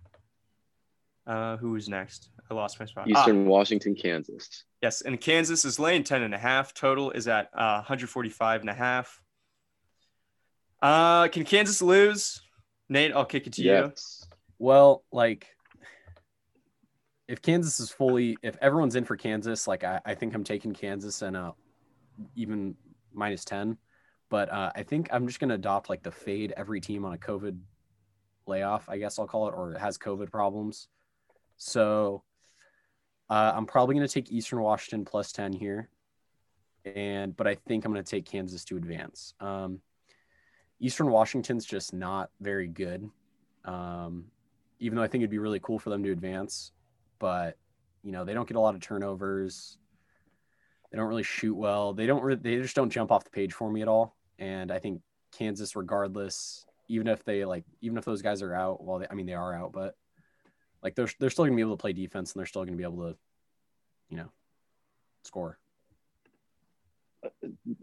[1.26, 2.30] Uh, who is next?
[2.50, 3.08] I lost my spot.
[3.08, 3.48] Eastern ah.
[3.48, 4.64] Washington, Kansas.
[4.82, 6.74] Yes, and Kansas is laying 10 and a half.
[6.74, 9.20] Total is at uh, 145 and a half.
[10.82, 12.42] Uh, can Kansas lose?
[12.88, 14.26] Nate, I'll kick it to yes.
[14.28, 14.36] you.
[14.58, 15.46] Well, like
[17.28, 20.74] if Kansas is fully, if everyone's in for Kansas, like I, I think I'm taking
[20.74, 21.52] Kansas and uh,
[22.34, 22.76] even
[23.12, 23.78] minus 10.
[24.28, 27.14] But uh, I think I'm just going to adopt like the fade every team on
[27.14, 27.58] a COVID
[28.46, 30.88] layoff, I guess I'll call it, or has COVID problems.
[31.56, 32.22] So
[33.30, 35.88] uh, I'm probably going to take Eastern Washington plus 10 here.
[36.84, 39.34] And, but I think I'm going to take Kansas to advance.
[39.40, 39.80] Um,
[40.80, 43.08] Eastern Washington's just not very good.
[43.64, 44.26] Um,
[44.80, 46.72] even though I think it'd be really cool for them to advance,
[47.18, 47.56] but
[48.02, 49.78] you know, they don't get a lot of turnovers.
[50.90, 51.94] They don't really shoot well.
[51.94, 54.14] They don't, they just don't jump off the page for me at all.
[54.38, 55.00] And I think
[55.32, 59.14] Kansas, regardless, even if they like even if those guys are out well they, i
[59.14, 59.94] mean they are out but
[60.82, 62.84] like they're, they're still gonna be able to play defense and they're still gonna be
[62.84, 63.16] able to
[64.08, 64.30] you know,
[65.24, 65.58] score.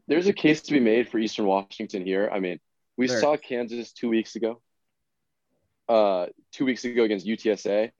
[0.07, 2.29] There's a case to be made for Eastern Washington here.
[2.31, 2.59] I mean,
[2.97, 4.61] we There- saw Kansas two weeks ago.
[5.89, 7.91] Uh, two weeks ago against UTSA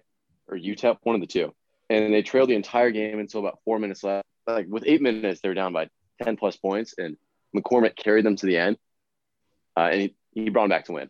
[0.48, 1.54] or UTEP, one of the two,
[1.90, 4.26] and they trailed the entire game until about four minutes left.
[4.48, 5.90] Like with eight minutes, they were down by
[6.24, 7.18] ten plus points, and
[7.54, 8.78] McCormack carried them to the end,
[9.76, 11.10] uh, and he, he brought him back to win.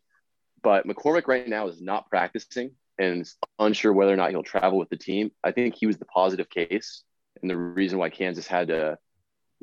[0.63, 4.77] But McCormack right now is not practicing and is unsure whether or not he'll travel
[4.77, 5.31] with the team.
[5.43, 7.03] I think he was the positive case
[7.41, 8.97] and the reason why Kansas had to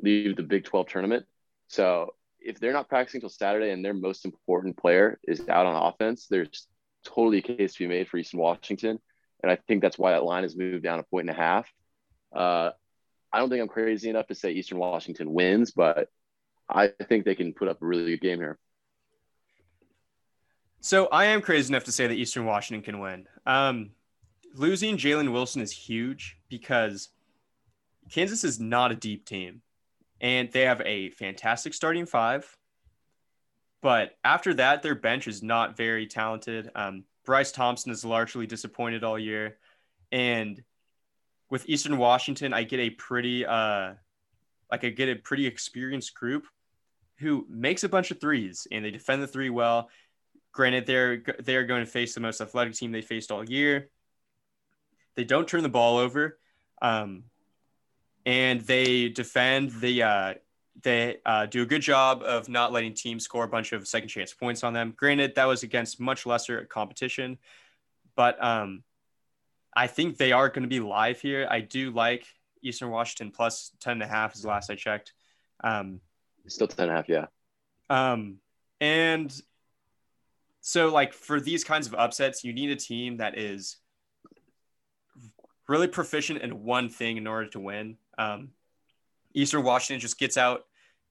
[0.01, 1.25] leave the Big 12 tournament.
[1.67, 5.93] So if they're not practicing till Saturday and their most important player is out on
[5.93, 6.67] offense, there's
[7.05, 8.99] totally a case to be made for Eastern Washington.
[9.41, 11.71] And I think that's why that line has moved down a point and a half.
[12.35, 12.71] Uh,
[13.31, 16.09] I don't think I'm crazy enough to say Eastern Washington wins, but
[16.67, 18.57] I think they can put up a really good game here.
[20.81, 23.27] So I am crazy enough to say that Eastern Washington can win.
[23.45, 23.91] Um,
[24.55, 27.09] losing Jalen Wilson is huge because
[28.09, 29.61] Kansas is not a deep team,
[30.21, 32.57] and they have a fantastic starting five.
[33.81, 36.69] But after that, their bench is not very talented.
[36.75, 39.57] Um, Bryce Thompson is largely disappointed all year,
[40.11, 40.61] and
[41.49, 43.93] with Eastern Washington, I get a pretty uh,
[44.71, 46.45] like I get a pretty experienced group
[47.19, 49.89] who makes a bunch of threes and they defend the three well.
[50.51, 53.89] Granted, they're they're going to face the most athletic team they faced all year.
[55.15, 56.39] They don't turn the ball over,
[56.81, 57.23] um,
[58.25, 60.03] and they defend the.
[60.03, 60.33] Uh,
[60.81, 64.09] they uh, do a good job of not letting teams score a bunch of second
[64.09, 64.93] chance points on them.
[64.95, 67.37] Granted, that was against much lesser competition,
[68.15, 68.83] but um,
[69.75, 71.47] I think they are going to be live here.
[71.49, 72.25] I do like
[72.61, 75.13] Eastern Washington plus 10 and a half is the last I checked.
[75.63, 76.01] Um,
[76.47, 77.25] Still 10 and a half, yeah.
[77.89, 78.37] um,
[78.81, 79.31] and
[80.69, 83.77] so, like, for these kinds of upsets, you need a team that is
[85.67, 87.97] really proficient in one thing in order to win.
[88.19, 88.49] Um,
[89.33, 90.67] Eastern Washington just gets out,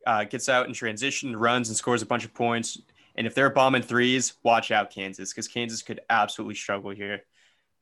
[0.07, 2.81] uh, gets out in transition, runs and scores a bunch of points.
[3.17, 7.25] And if they're bombing threes, watch out, Kansas, because Kansas could absolutely struggle here.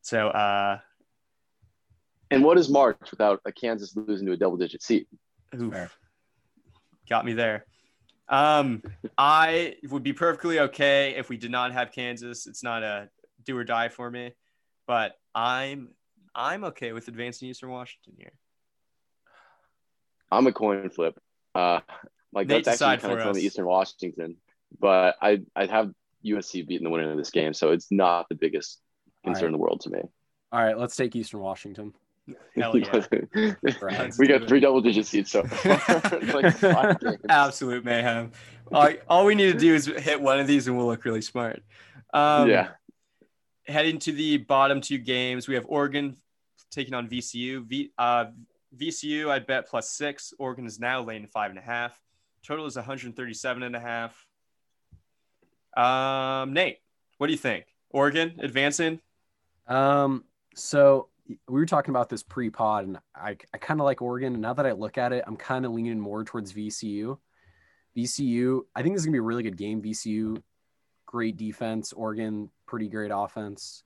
[0.00, 0.78] So, uh,
[2.30, 5.08] And what is March without a Kansas losing to a double digit seed?
[5.54, 5.94] oof,
[7.06, 7.66] got me there.
[8.28, 8.82] Um,
[9.16, 12.46] I would be perfectly okay if we did not have Kansas.
[12.46, 13.08] It's not a
[13.44, 14.32] do or die for me,
[14.86, 15.90] but I'm
[16.34, 18.32] I'm okay with advancing Eastern Washington here.
[20.30, 21.18] I'm a coin flip.
[21.54, 21.80] Uh,
[22.32, 23.46] like Nate, that's actually kind for of telling me.
[23.46, 24.36] Eastern Washington,
[24.78, 25.92] but I I'd have
[26.24, 28.80] USC beating the winner of this game, so it's not the biggest
[29.24, 30.00] concern All in the world to me.
[30.52, 31.94] All right, let's take Eastern Washington.
[32.56, 33.54] Hell yeah.
[34.18, 37.20] We got three double digit seeds so like.
[37.28, 38.32] Absolute mayhem.
[38.72, 41.22] All, all we need to do is hit one of these and we'll look really
[41.22, 41.62] smart.
[42.12, 42.70] Um, yeah.
[43.66, 46.16] Heading to the bottom two games, we have Oregon
[46.70, 47.64] taking on VCU.
[47.64, 48.26] V, uh,
[48.76, 50.32] VCU, I bet plus six.
[50.38, 52.00] Oregon is now laying five and a half.
[52.44, 54.26] Total is 137 and a half.
[55.76, 56.78] Um, Nate,
[57.18, 57.66] what do you think?
[57.90, 59.00] Oregon advancing?
[59.66, 64.34] Um, so we were talking about this pre-pod, and I, I kind of like Oregon.
[64.34, 67.18] And now that I look at it, I'm kind of leaning more towards VCU.
[67.96, 69.82] VCU, I think this is gonna be a really good game.
[69.82, 70.42] VCU,
[71.06, 71.92] great defense.
[71.92, 73.82] Oregon, pretty great offense.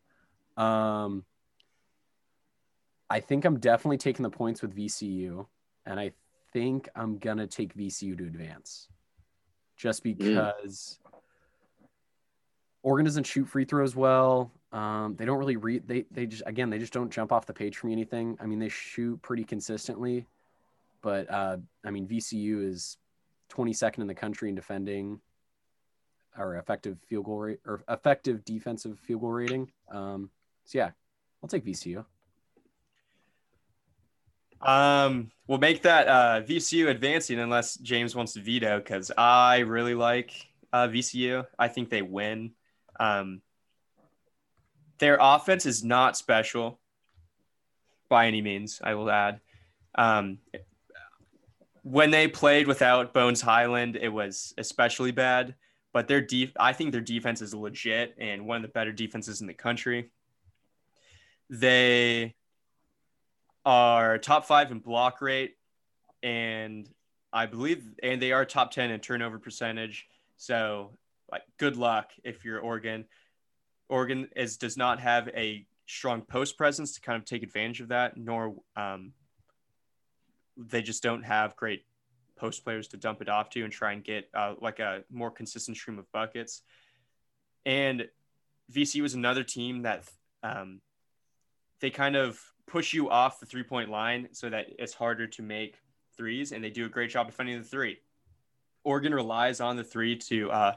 [0.56, 1.24] Um,
[3.08, 5.46] I think I'm definitely taking the points with VCU,
[5.86, 6.12] and I
[6.52, 8.88] think I'm gonna take VCU to advance,
[9.76, 10.98] just because
[12.82, 14.52] Oregon doesn't shoot free throws well.
[14.72, 15.88] Um, they don't really read.
[15.88, 18.36] They they just again they just don't jump off the page from anything.
[18.40, 20.26] I mean they shoot pretty consistently,
[21.02, 22.96] but uh, I mean VCU is
[23.50, 25.20] 22nd in the country in defending
[26.38, 29.70] or effective field goal rate or effective defensive field goal rating.
[29.90, 30.30] Um,
[30.64, 30.90] so yeah,
[31.42, 32.04] I'll take VCU.
[34.60, 39.94] Um, we'll make that uh, VCU advancing unless James wants to veto because I really
[39.94, 40.32] like
[40.72, 41.46] uh, VCU.
[41.58, 42.52] I think they win.
[42.98, 43.40] Um,
[45.00, 46.78] their offense is not special
[48.08, 49.40] by any means, I will add.
[49.94, 50.38] Um,
[51.82, 55.54] when they played without Bones Hyland, it was especially bad.
[55.92, 59.40] But their def- I think their defense is legit and one of the better defenses
[59.40, 60.10] in the country.
[61.48, 62.36] They
[63.66, 65.56] are top five in block rate,
[66.22, 66.88] and
[67.32, 70.06] I believe, and they are top ten in turnover percentage.
[70.36, 70.96] So,
[71.32, 73.06] like, good luck if you're Oregon.
[73.90, 77.88] Oregon is does not have a strong post presence to kind of take advantage of
[77.88, 79.12] that, nor um,
[80.56, 81.84] they just don't have great
[82.36, 85.30] post players to dump it off to and try and get uh, like a more
[85.30, 86.62] consistent stream of buckets.
[87.66, 88.08] And
[88.72, 90.04] VC was another team that
[90.42, 90.80] um,
[91.80, 95.42] they kind of push you off the three point line so that it's harder to
[95.42, 95.76] make
[96.16, 97.98] threes, and they do a great job defending the three.
[98.84, 100.74] Oregon relies on the three to, uh,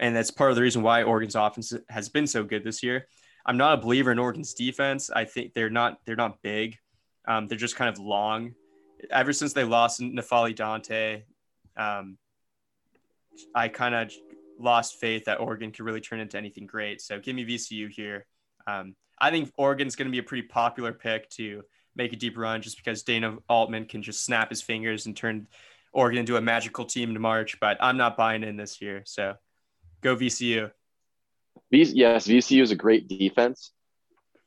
[0.00, 3.06] and that's part of the reason why Oregon's offense has been so good this year.
[3.44, 5.10] I'm not a believer in Oregon's defense.
[5.10, 6.76] I think they're not they're not big.
[7.26, 8.54] Um, they're just kind of long.
[9.10, 11.22] Ever since they lost N'Faly Dante,
[11.76, 12.18] um,
[13.54, 14.12] I kind of
[14.58, 17.00] lost faith that Oregon could really turn into anything great.
[17.00, 18.26] So give me VCU here.
[18.66, 21.62] Um, I think Oregon's going to be a pretty popular pick to
[21.96, 25.46] make a deep run just because Dana Altman can just snap his fingers and turn
[25.92, 27.58] Oregon into a magical team in March.
[27.60, 29.02] But I'm not buying in this year.
[29.04, 29.34] So
[30.02, 30.70] go VCU.
[31.70, 33.72] yes, VCU is a great defense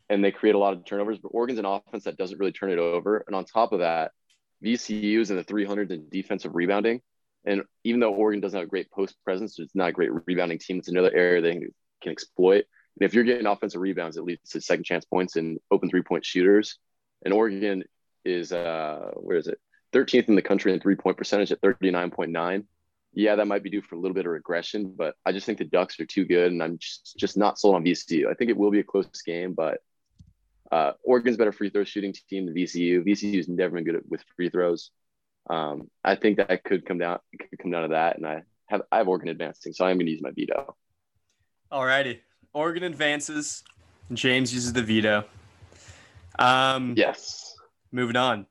[0.10, 2.70] and they create a lot of turnovers, but Oregon's an offense that doesn't really turn
[2.70, 3.24] it over.
[3.28, 4.12] And on top of that,
[4.64, 7.02] VCU is in the 300s in defensive rebounding.
[7.46, 10.60] And even though Oregon doesn't have a great post presence, it's not a great rebounding
[10.60, 10.80] team.
[10.80, 11.60] It's another area they
[12.02, 12.66] can exploit.
[13.00, 16.04] And if you're getting offensive rebounds, it leads to second chance points and open three
[16.04, 16.78] point shooters.
[17.24, 17.84] And Oregon
[18.26, 19.60] is uh where is it?
[19.94, 22.66] 13th in the country in three point percentage at 39.9.
[23.14, 25.58] Yeah, that might be due for a little bit of regression, but I just think
[25.58, 28.30] the Ducks are too good, and I'm just, just not sold on VCU.
[28.30, 29.82] I think it will be a close game, but
[30.72, 33.06] uh, Oregon's better free throw shooting team than VCU.
[33.06, 34.92] VCU's never been good at, with free throws.
[35.50, 38.84] Um, I think that could come down could come down to that, and I have
[38.92, 40.76] I have Oregon advancing, so I'm going to use my veto.
[41.70, 42.22] All righty,
[42.54, 43.64] Oregon advances.
[44.14, 45.26] James uses the veto.
[46.40, 47.56] Um, yes.
[47.92, 48.46] Moving on,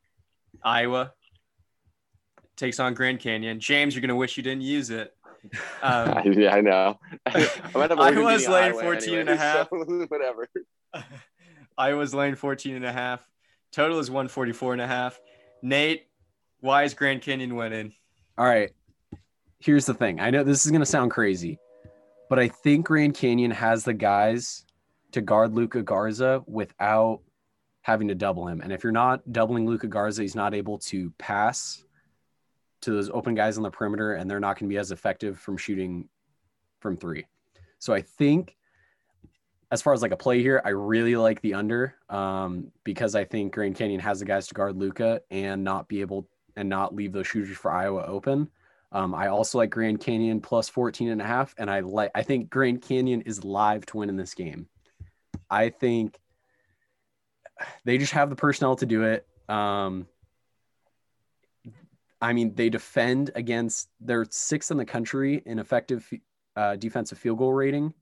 [0.63, 1.13] Iowa
[2.61, 3.59] takes on Grand Canyon.
[3.59, 5.15] James, you're going to wish you didn't use it.
[5.83, 6.99] Um, yeah, I know.
[7.35, 9.71] Iowa's laying 14 anyway, and a half.
[9.71, 10.47] So whatever.
[11.79, 13.27] Iowa's laying 14 and a half.
[13.73, 15.19] Total is 144 and a half.
[15.63, 16.09] Nate,
[16.61, 17.95] why is Grand Canyon winning?
[18.37, 18.71] All right.
[19.61, 20.21] Here's the thing.
[20.21, 21.59] I know this is going to sound crazy,
[22.29, 24.67] but I think Grand Canyon has the guys
[25.13, 27.21] to guard Luka Garza without
[27.81, 28.61] having to double him.
[28.61, 31.83] And if you're not doubling Luka Garza, he's not able to pass
[32.83, 35.39] to those open guys on the perimeter, and they're not going to be as effective
[35.39, 36.09] from shooting
[36.81, 37.27] from three.
[37.79, 38.57] So I think
[39.71, 43.25] as far as like a play here, I really like the under um, because I
[43.25, 46.95] think Grand Canyon has the guys to guard Luka and not be able and not
[46.95, 48.51] leave those shooters for Iowa open.
[48.93, 51.55] Um, I also like Grand Canyon plus 14 and a half.
[51.59, 54.67] And I like, I think Grand Canyon is live to win in this game.
[55.49, 56.19] I think
[57.85, 59.27] they just have the personnel to do it.
[59.49, 60.07] Um,
[62.21, 66.09] I mean, they defend against, they're sixth in the country in effective
[66.57, 67.95] uh, defensive field goal rating.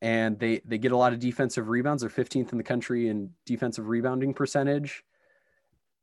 [0.00, 2.02] And they, they get a lot of defensive rebounds.
[2.02, 5.04] They're 15th in the country in defensive rebounding percentage.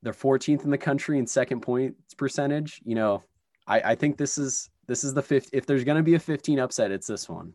[0.01, 2.81] They're 14th in the country in second points percentage.
[2.85, 3.23] You know,
[3.67, 5.49] I, I think this is this is the fifth.
[5.51, 7.53] If there's going to be a 15 upset, it's this one.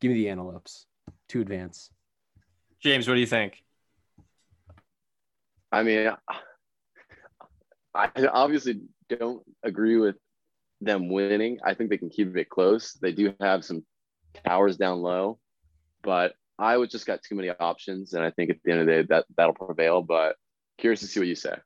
[0.00, 0.86] Give me the antelopes
[1.28, 1.90] to advance.
[2.80, 3.62] James, what do you think?
[5.70, 6.16] I mean, I
[7.94, 10.16] obviously don't agree with
[10.80, 11.58] them winning.
[11.64, 12.94] I think they can keep it close.
[12.94, 13.84] They do have some
[14.44, 15.38] towers down low,
[16.02, 18.92] but Iowa just got too many options, and I think at the end of the
[18.92, 20.02] day that that'll prevail.
[20.02, 20.36] But
[20.78, 21.56] curious to see what you say.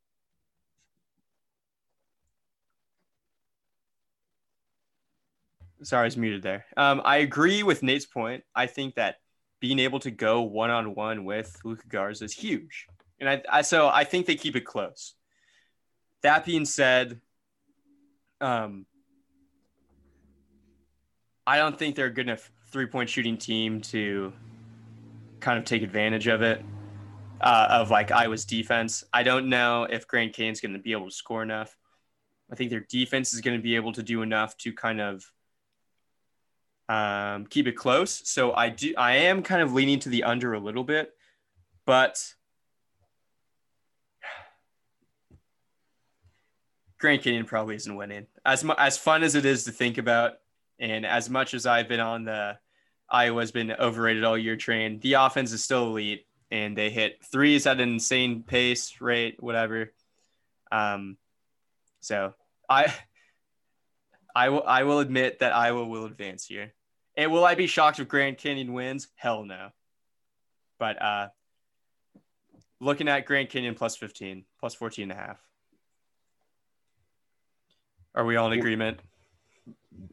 [5.83, 6.65] Sorry, I was muted there.
[6.77, 8.45] Um, I agree with Nate's point.
[8.55, 9.17] I think that
[9.61, 12.87] being able to go one on one with Luka Garza is huge,
[13.21, 15.15] and I, I so I think they keep it close.
[16.27, 17.21] That being said,
[18.41, 18.85] um,
[21.47, 24.33] I don't think they're a good enough three point shooting team to
[25.39, 26.65] kind of take advantage of it,
[27.41, 29.05] uh, of like Iowa's defense.
[29.13, 31.77] I don't know if Grand Canyon's going to be able to score enough.
[32.51, 35.33] I think their defense is going to be able to do enough to kind of
[36.89, 38.29] um, keep it close.
[38.29, 41.13] So I do, I am kind of leaning to the under a little bit,
[41.87, 42.35] but
[46.99, 48.27] Grand Canyon probably isn't winning.
[48.45, 50.35] As mu- as fun as it is to think about,
[50.79, 52.59] and as much as I've been on the
[53.09, 57.67] Iowa's been overrated all year train, the offense is still elite, and they hit threes
[57.67, 59.93] at an insane pace, rate, whatever.
[60.73, 61.17] Um,
[62.01, 62.35] so
[62.69, 62.93] I.
[64.35, 66.75] I will, I will admit that Iowa will advance here.
[67.17, 69.09] And will I be shocked if Grand Canyon wins?
[69.17, 69.71] Hell no.
[70.79, 71.29] But uh,
[72.79, 75.41] looking at Grand Canyon plus 15, plus 14 and a half.
[78.17, 78.99] Are we all in agreement?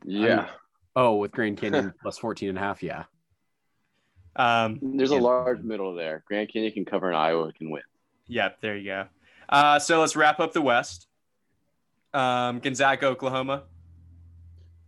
[0.03, 0.49] Yeah.
[0.95, 2.83] Oh, with Grand Canyon plus 14 and a half.
[2.83, 3.05] Yeah.
[4.35, 6.23] Um, There's a large middle there.
[6.27, 7.83] Grand Canyon can cover and Iowa can win.
[8.27, 9.05] Yep, there you go.
[9.47, 11.07] Uh, so let's wrap up the West.
[12.13, 13.63] Um, Gonzaga, Oklahoma.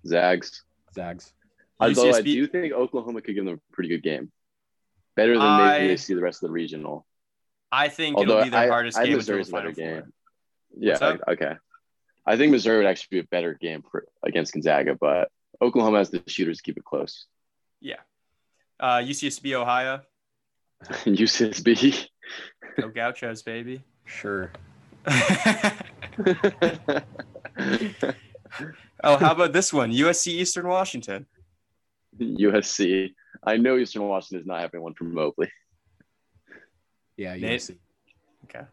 [0.05, 0.63] Zags.
[0.93, 1.33] Zags.
[1.79, 4.31] Although I do think Oklahoma could give them a pretty good game.
[5.15, 7.05] Better than I- maybe they see the rest of the regional.
[7.71, 9.71] I think Although it'll be their I, hardest I game think until Missouri's a better
[9.71, 10.13] game.
[10.77, 10.97] Yeah.
[10.99, 11.23] What's?
[11.27, 11.55] Okay.
[12.25, 15.29] I think Missouri would actually be a better game for against Gonzaga, but
[15.61, 17.27] Oklahoma has the shooters to keep it close.
[17.81, 17.99] Yeah.
[18.79, 20.01] Uh, UCSB Ohio.
[20.83, 22.07] UCSB.
[22.79, 23.83] Go Gauchos, baby.
[24.05, 24.51] Sure.
[25.07, 25.71] oh,
[29.03, 29.91] how about this one?
[29.91, 31.25] USC Eastern Washington.
[32.19, 33.13] USC.
[33.43, 35.51] I know Eastern Washington is not having one from Mobley.
[37.17, 37.61] Yeah, Nate?
[37.61, 37.77] USC.
[38.45, 38.65] Okay.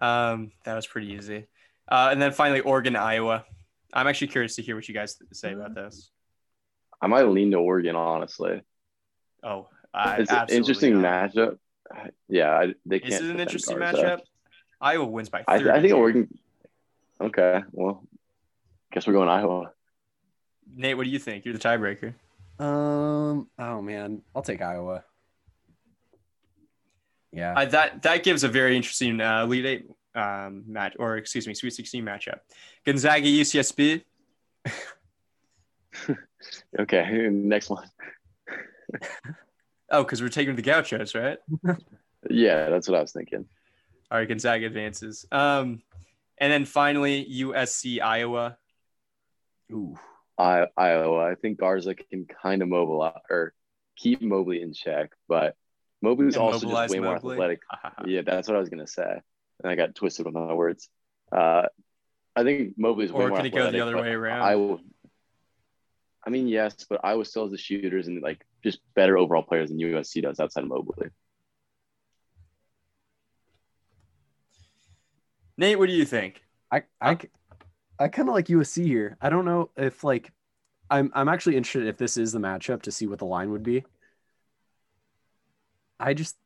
[0.00, 1.46] Um, that was pretty easy.
[1.90, 3.44] Uh, and then finally, Oregon, Iowa.
[3.92, 6.10] I'm actually curious to hear what you guys say about this.
[7.02, 8.62] I might lean to Oregon, honestly.
[9.42, 11.32] Oh, I it's an interesting not.
[11.32, 11.58] matchup.
[12.28, 13.14] Yeah, I, they can't.
[13.14, 14.02] Is it an interesting Garza.
[14.02, 14.20] matchup?
[14.80, 15.70] Iowa wins by I, 30.
[15.70, 16.38] I think Oregon.
[17.20, 18.04] Okay, well,
[18.92, 19.72] guess we're going Iowa.
[20.74, 21.44] Nate, what do you think?
[21.44, 22.14] You're the tiebreaker.
[22.58, 23.48] Um.
[23.58, 25.02] Oh man, I'll take Iowa.
[27.32, 27.54] Yeah.
[27.54, 31.54] Uh, that that gives a very interesting uh, lead eight um, match, or excuse me,
[31.54, 32.40] Sweet 16 matchup.
[32.84, 34.02] Gonzaga UCSB.
[36.78, 37.88] Okay, next one.
[39.92, 41.38] Oh, because we're taking the Gauchos, right?
[42.28, 43.46] Yeah, that's what I was thinking.
[44.10, 45.26] All right, Gonzaga advances.
[45.32, 45.82] Um,
[46.38, 48.56] and then finally USC Iowa.
[49.72, 49.98] Ooh.
[50.38, 51.24] I, Iowa.
[51.24, 53.54] I think Garza can kind of mobilize or
[53.96, 55.56] keep Mobley in check, but
[56.02, 57.62] Mobley's And also just way more athletic.
[58.06, 59.20] Yeah, that's what I was gonna say,
[59.62, 60.88] and I got twisted with my words.
[61.32, 61.66] Uh,
[62.34, 64.42] I think Mobley's way Or more could it go the other way around?
[64.42, 64.78] Iowa.
[66.26, 69.70] I mean, yes, but Iowa still has the shooters and like just better overall players
[69.70, 71.08] than USC does outside of Mobley.
[75.56, 76.42] Nate, what do you think?
[76.70, 77.18] I I,
[77.98, 79.16] I kind of like USC here.
[79.20, 80.32] I don't know if like
[80.90, 83.62] I'm I'm actually interested if this is the matchup to see what the line would
[83.62, 83.84] be.
[85.98, 86.36] I just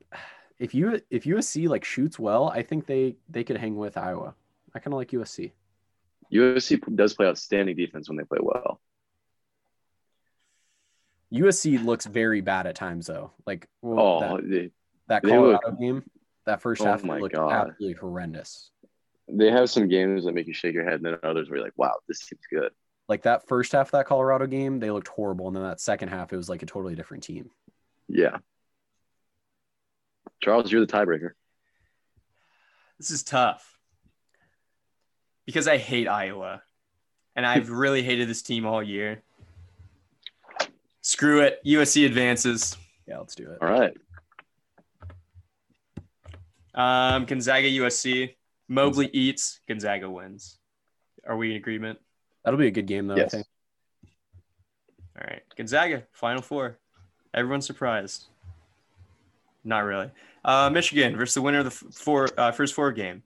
[0.58, 4.34] if you if USC like shoots well, I think they they could hang with Iowa.
[4.74, 5.52] I kind of like USC.
[6.32, 8.80] USC does play outstanding defense when they play well.
[11.32, 13.32] USC looks very bad at times though.
[13.46, 14.70] Like well, Oh, that, they,
[15.08, 16.02] that Colorado look- game,
[16.46, 17.50] that first Oh half looked God.
[17.52, 18.70] absolutely horrendous.
[19.28, 21.66] they have some games that make you shake your head, and then others where you're
[21.66, 22.70] like, "Wow, this team's good."
[23.08, 26.08] Like that first half of that Colorado game, they looked horrible, and then that second
[26.08, 27.50] half, it was like a totally different team.
[28.08, 28.38] Yeah.
[30.44, 31.30] Charles, you're the tiebreaker.
[32.98, 33.78] This is tough
[35.46, 36.62] because I hate Iowa,
[37.34, 39.22] and I've really hated this team all year.
[41.00, 41.60] Screw it.
[41.64, 42.76] USC advances.
[43.08, 43.58] Yeah, let's do it.
[43.62, 43.94] All right.
[46.74, 48.34] Um, Gonzaga USC.
[48.68, 49.60] Mobley eats.
[49.66, 50.58] Gonzaga wins.
[51.26, 51.98] Are we in agreement?
[52.44, 53.16] That'll be a good game though.
[53.16, 53.28] Yes.
[53.28, 53.46] I think.
[55.18, 55.42] All right.
[55.56, 56.78] Gonzaga, Final Four.
[57.32, 58.26] Everyone's surprised.
[59.64, 60.10] Not really.
[60.44, 63.22] Uh, Michigan versus the winner of the four, uh, first four game.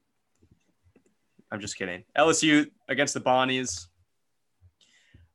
[1.50, 2.04] I'm just kidding.
[2.16, 3.86] LSU against the Bonnies.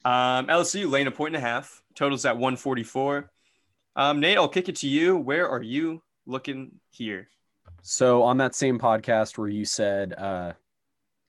[0.05, 1.81] Um, LSU laying a point and a half.
[1.95, 3.29] Totals at 144.
[3.95, 5.17] Um, Nate, I'll kick it to you.
[5.17, 7.29] Where are you looking here?
[7.81, 10.53] So on that same podcast where you said uh,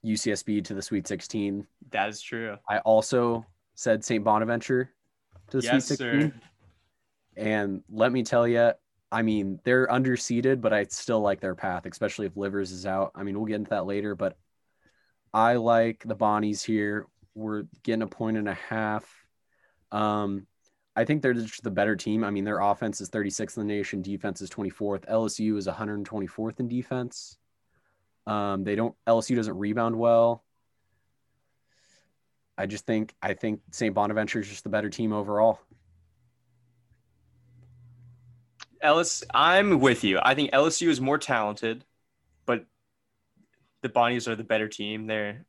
[0.05, 2.57] UCSB to the Sweet 16, That is true.
[2.69, 3.45] I also
[3.75, 4.23] said St.
[4.23, 4.91] Bonaventure
[5.49, 6.21] to the yes, Sweet 16.
[6.21, 6.33] sir.
[7.37, 8.71] And let me tell you,
[9.11, 13.11] I mean, they're underseeded, but I still like their path, especially if Livers is out.
[13.15, 14.37] I mean, we'll get into that later, but
[15.33, 17.07] I like the Bonnies here.
[17.33, 19.05] We're getting a point and a half.
[19.91, 20.47] Um,
[20.95, 22.23] I think they're just the better team.
[22.23, 25.05] I mean, their offense is 36th in the nation, defense is 24th.
[25.09, 27.37] LSU is 124th in defense.
[28.27, 30.43] Um, they don't LSU doesn't rebound well.
[32.57, 33.93] I just think I think St.
[33.93, 35.59] Bonaventure is just the better team overall.
[38.85, 40.19] Ellis, I'm with you.
[40.21, 41.83] I think LSU is more talented,
[42.45, 42.65] but
[43.81, 45.07] the Bonnies are the better team.
[45.07, 45.45] There,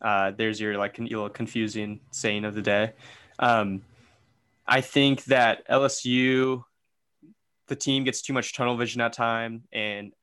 [0.00, 2.94] uh, there's your like con- little confusing saying of the day.
[3.38, 3.82] Um,
[4.66, 6.64] I think that LSU,
[7.66, 10.14] the team gets too much tunnel vision at time and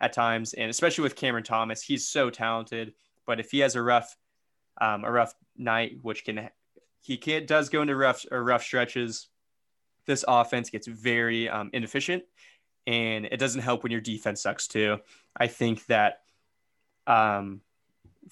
[0.00, 2.94] at times, and especially with Cameron Thomas, he's so talented.
[3.26, 4.16] But if he has a rough,
[4.80, 6.50] um, a rough night, which can
[7.00, 9.26] he can does go into rough or rough stretches
[10.10, 12.24] this offense gets very um, inefficient
[12.84, 14.98] and it doesn't help when your defense sucks too.
[15.36, 16.22] I think that
[17.06, 17.60] um,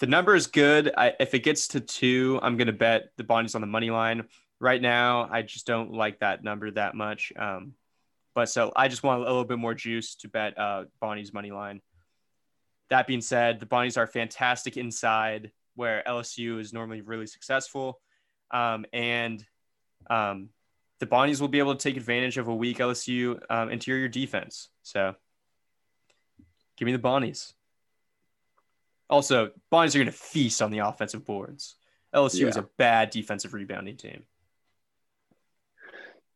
[0.01, 0.93] the number is good.
[0.97, 3.91] I, if it gets to two, I'm going to bet the Bonnies on the money
[3.91, 4.25] line.
[4.59, 7.33] Right now, I just don't like that number that much.
[7.37, 7.75] Um,
[8.35, 11.53] but so I just want a little bit more juice to bet uh, Bonnie's money
[11.53, 11.81] line.
[12.91, 18.01] That being said, the Bonnies are fantastic inside where LSU is normally really successful.
[18.51, 19.45] Um, and
[20.11, 20.49] um,
[21.01, 24.69] the Bonnies will be able to take advantage of a weak LSU um, interior defense.
[24.83, 25.15] So
[26.77, 27.53] give me the Bonnies.
[29.09, 31.77] Also, Bonnies are going to feast on the offensive boards.
[32.15, 32.47] LSU Yeah.
[32.49, 34.25] is a bad defensive rebounding team.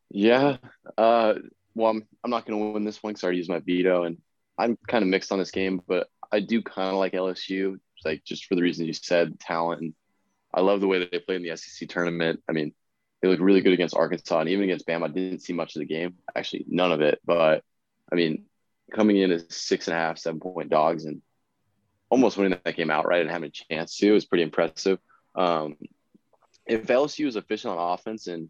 [0.09, 0.57] Yeah.
[0.97, 1.35] Uh,
[1.75, 4.03] well, I'm, I'm not going to win this one because I already used my veto,
[4.03, 4.17] and
[4.57, 8.23] I'm kind of mixed on this game, but I do kind of like LSU, like
[8.23, 9.95] just for the reasons you said, talent.
[10.53, 12.43] I love the way that they played in the SEC tournament.
[12.47, 12.73] I mean,
[13.23, 15.79] they looked really good against Arkansas, and even against Bama, I didn't see much of
[15.79, 16.15] the game.
[16.35, 17.21] Actually, none of it.
[17.23, 17.63] But
[18.11, 18.43] I mean,
[18.93, 21.21] coming in as six and a half, seven point dogs, and
[22.09, 24.99] almost winning that game outright and having a chance to was pretty impressive.
[25.35, 25.77] Um,
[26.67, 28.49] if LSU is efficient on offense and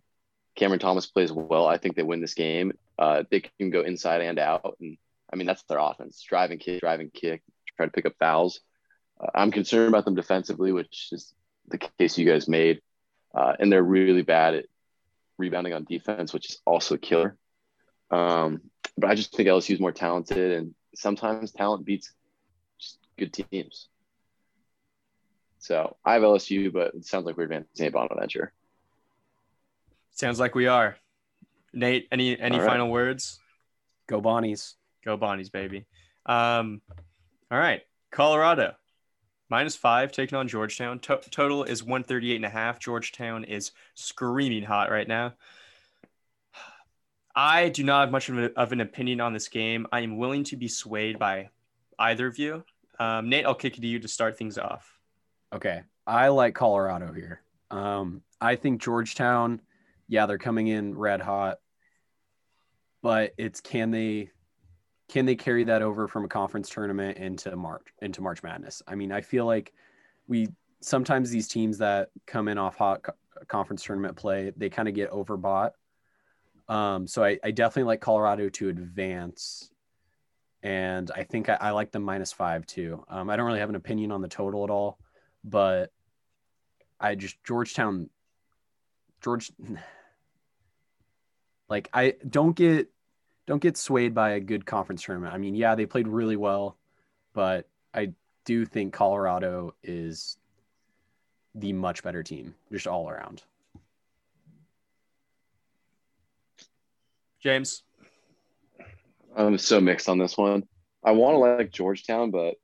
[0.55, 2.73] Cameron Thomas plays well, I think they win this game.
[2.97, 4.97] Uh, they can go inside and out, and
[5.31, 7.43] I mean that's their offense: drive and kick, drive and kick,
[7.77, 8.59] try to pick up fouls.
[9.21, 11.31] Uh, I'm concerned about them defensively, which is
[11.67, 12.81] the case you guys made,
[13.33, 14.65] uh, and they're really bad at
[15.37, 17.37] rebounding on defense, which is also a killer.
[18.11, 18.61] Um,
[18.97, 22.13] but I just think LSU is more talented, and sometimes talent beats
[22.79, 23.87] just good teams.
[25.59, 28.51] So I have LSU, but it sounds like we're advancing a Bonaventure.
[30.11, 30.97] Sounds like we are.
[31.73, 32.67] Nate, any any All right.
[32.67, 33.39] final words?
[34.07, 34.75] Go Bonnies.
[35.03, 35.85] Go Bonnies, baby.
[36.25, 36.81] Um,
[37.49, 37.81] all right.
[38.11, 38.75] Colorado
[39.53, 40.97] minus five taking on Georgetown.
[41.01, 42.79] To- total is 138 and a half.
[42.79, 45.33] Georgetown is screaming hot right now.
[47.35, 49.85] I do not have much of, a, of an opinion on this game.
[49.91, 51.49] I am willing to be swayed by
[51.99, 52.63] either of you.
[52.99, 54.91] Um, Nate, I'll kick it to you to start things off.
[55.53, 55.83] Okay.
[56.07, 57.43] I like Colorado here.
[57.69, 59.61] Um, I think Georgetown,
[60.07, 61.59] yeah, they're coming in red hot,
[63.03, 64.31] but it's can they
[65.09, 68.81] can they carry that over from a conference tournament into March into March Madness?
[68.87, 69.73] I mean, I feel like
[70.27, 70.47] we
[70.81, 73.13] sometimes these teams that come in off hot co-
[73.47, 75.71] conference tournament play, they kind of get overbought.
[76.67, 79.69] Um, so I, I definitely like Colorado to advance.
[80.61, 83.03] And I think I, I like them minus five too.
[83.09, 84.97] Um, I don't really have an opinion on the total at all,
[85.43, 85.91] but
[86.99, 88.09] I just Georgetown,
[89.21, 89.51] George,
[91.69, 92.92] like I don't get
[93.45, 95.33] don't get swayed by a good conference tournament.
[95.33, 96.77] I mean, yeah, they played really well,
[97.33, 98.13] but I
[98.45, 100.37] do think Colorado is
[101.55, 103.43] the much better team, just all around.
[107.41, 107.83] James,
[109.35, 110.63] I'm so mixed on this one.
[111.03, 112.55] I want to like Georgetown, but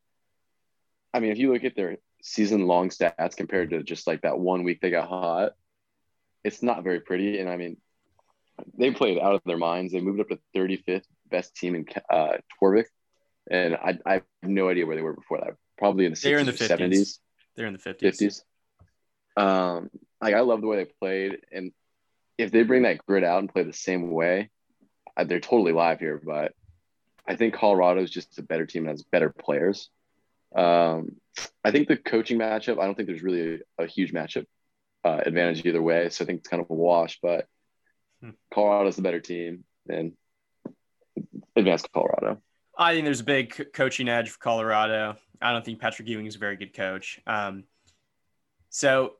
[1.13, 4.39] I mean, if you look at their season long stats compared to just like that
[4.39, 5.51] one week they got hot,
[6.43, 7.39] it's not very pretty.
[7.39, 7.77] And I mean,
[8.77, 9.93] they played out of their minds.
[9.93, 12.85] They moved up to 35th best team in uh, Torvik.
[13.49, 15.55] And I, I have no idea where they were before that.
[15.77, 16.77] Probably in the 60s They're in the 50s.
[16.77, 17.19] 70s,
[17.55, 18.41] they're in the 50s.
[19.37, 19.41] 50s.
[19.41, 19.89] Um,
[20.21, 21.37] like I love the way they played.
[21.51, 21.71] And
[22.37, 24.49] if they bring that grit out and play the same way,
[25.25, 26.21] they're totally live here.
[26.23, 26.53] But
[27.27, 29.89] I think Colorado is just a better team and has better players.
[30.55, 31.15] Um,
[31.63, 34.45] I think the coaching matchup, I don't think there's really a, a huge matchup
[35.03, 36.09] uh, advantage either way.
[36.09, 37.45] So I think it's kind of a wash, but.
[38.53, 40.13] Colorado's the better team and
[41.55, 42.41] advance Colorado.
[42.77, 45.15] I think there's a big coaching edge for Colorado.
[45.41, 47.19] I don't think Patrick Ewing is a very good coach.
[47.27, 47.65] Um,
[48.69, 49.13] so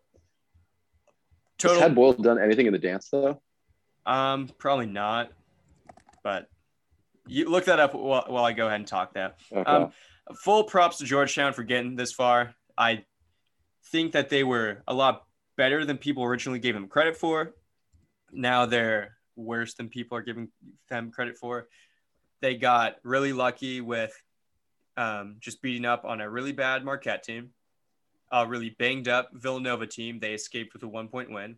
[1.61, 3.41] Has total, Tad Boyle done anything in the dance though?
[4.05, 5.31] um, probably not,
[6.23, 6.47] but
[7.27, 9.37] you look that up while, while I go ahead and talk that.
[9.51, 9.69] Okay.
[9.69, 9.91] Um,
[10.35, 12.55] full props to Georgetown for getting this far.
[12.77, 13.03] I
[13.87, 15.25] think that they were a lot
[15.57, 17.53] better than people originally gave them credit for.
[18.31, 20.49] Now they're worse than people are giving
[20.89, 21.67] them credit for.
[22.41, 24.13] They got really lucky with
[24.97, 27.49] um, just beating up on a really bad Marquette team,
[28.31, 30.19] a really banged up Villanova team.
[30.19, 31.57] They escaped with a one point win.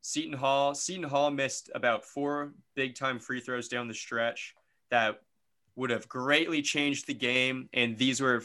[0.00, 4.54] Seton Hall, Seton Hall missed about four big time free throws down the stretch
[4.90, 5.20] that
[5.76, 7.68] would have greatly changed the game.
[7.72, 8.42] And these were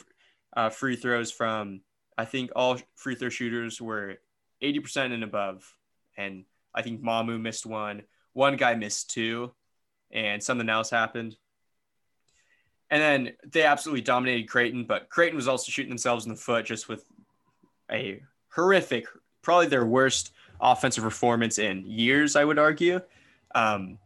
[0.56, 1.82] uh, free throws from,
[2.18, 4.18] I think all free throw shooters were
[4.62, 5.76] 80% and above.
[6.18, 8.04] And I think Mamu missed one.
[8.34, 9.52] One guy missed two,
[10.12, 11.36] and something else happened.
[12.90, 16.66] And then they absolutely dominated Creighton, but Creighton was also shooting themselves in the foot
[16.66, 17.06] just with
[17.92, 19.08] a horrific,
[19.42, 23.02] probably their worst offensive performance in years, I would argue.
[23.56, 23.98] Um,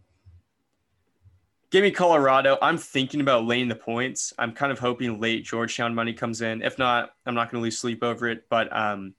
[1.70, 2.58] give me Colorado.
[2.62, 4.34] I'm thinking about laying the points.
[4.40, 6.62] I'm kind of hoping late Georgetown money comes in.
[6.62, 8.46] If not, I'm not going to lose sleep over it.
[8.50, 9.14] But um,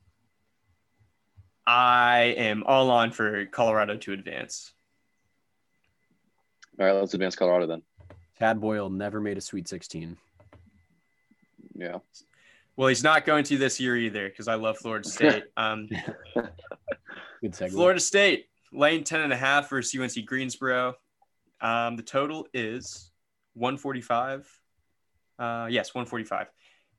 [1.68, 4.72] I am all on for Colorado to advance.
[6.80, 7.82] All right, let's advance Colorado then.
[8.38, 10.16] Tad Boyle never made a Sweet 16.
[11.74, 11.98] Yeah.
[12.74, 15.44] Well, he's not going to this year either because I love Florida State.
[15.58, 15.88] Um,
[17.42, 17.72] Good segue.
[17.72, 20.94] Florida State lane 10 and a half versus UNC Greensboro.
[21.60, 23.10] Um, the total is
[23.52, 24.48] 145.
[25.38, 26.46] Uh, yes, 145.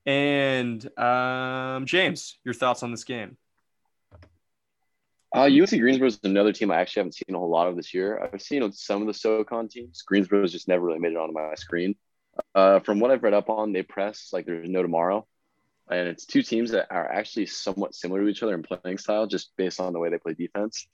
[0.05, 3.36] And um, James, your thoughts on this game?
[5.36, 7.93] Uh, UNC Greensboro is another team I actually haven't seen a whole lot of this
[7.93, 8.19] year.
[8.34, 10.01] I've seen some of the SoCon teams.
[10.01, 11.95] Greensboro's just never really made it onto my screen.
[12.55, 15.27] Uh, from what I've read up on, they press like there's no tomorrow.
[15.89, 19.27] And it's two teams that are actually somewhat similar to each other in playing style,
[19.27, 20.88] just based on the way they play defense.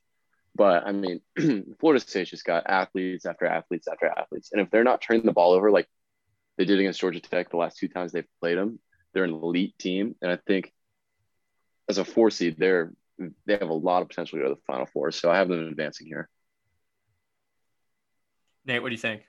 [0.53, 1.21] But I mean,
[1.79, 4.51] Florida State's just got athletes after athletes after athletes.
[4.51, 5.87] And if they're not turning the ball over like
[6.57, 8.79] they did against Georgia Tech the last two times they've played them,
[9.13, 10.15] they're an elite team.
[10.21, 10.73] And I think
[11.89, 14.61] as a four seed, they're they have a lot of potential to go to the
[14.67, 15.11] final four.
[15.11, 16.29] So I have them advancing here.
[18.65, 19.23] Nate, what do you think?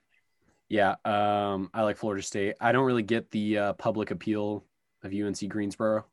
[0.68, 2.56] Yeah, um, I like Florida State.
[2.60, 4.64] I don't really get the uh, public appeal
[5.04, 6.04] of UNC Greensboro.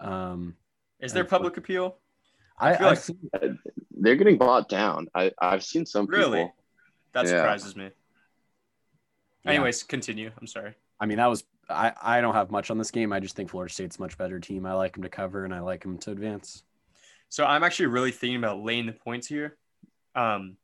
[0.00, 0.56] Um,
[1.00, 1.96] Is there public appeal?
[2.58, 3.18] I, I like- seen,
[3.92, 5.08] They're getting bought down.
[5.14, 6.40] I, I've seen some Really?
[6.42, 6.54] people.
[7.12, 7.30] That Yeah.
[7.30, 7.90] surprises me.
[9.44, 9.50] yeah.
[9.52, 10.30] Anyways, continue.
[10.38, 10.74] I'm sorry.
[11.00, 11.92] I mean, that was I.
[12.02, 13.12] I don't have much on this game.
[13.12, 14.66] I just think Florida State's a much better team.
[14.66, 16.62] I like them to cover, and I like them to advance.
[17.28, 19.56] So I'm actually really thinking about laying the points here.
[20.14, 20.56] Um,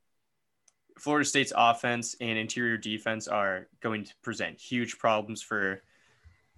[0.98, 5.82] Florida State's offense and interior defense are going to present huge problems for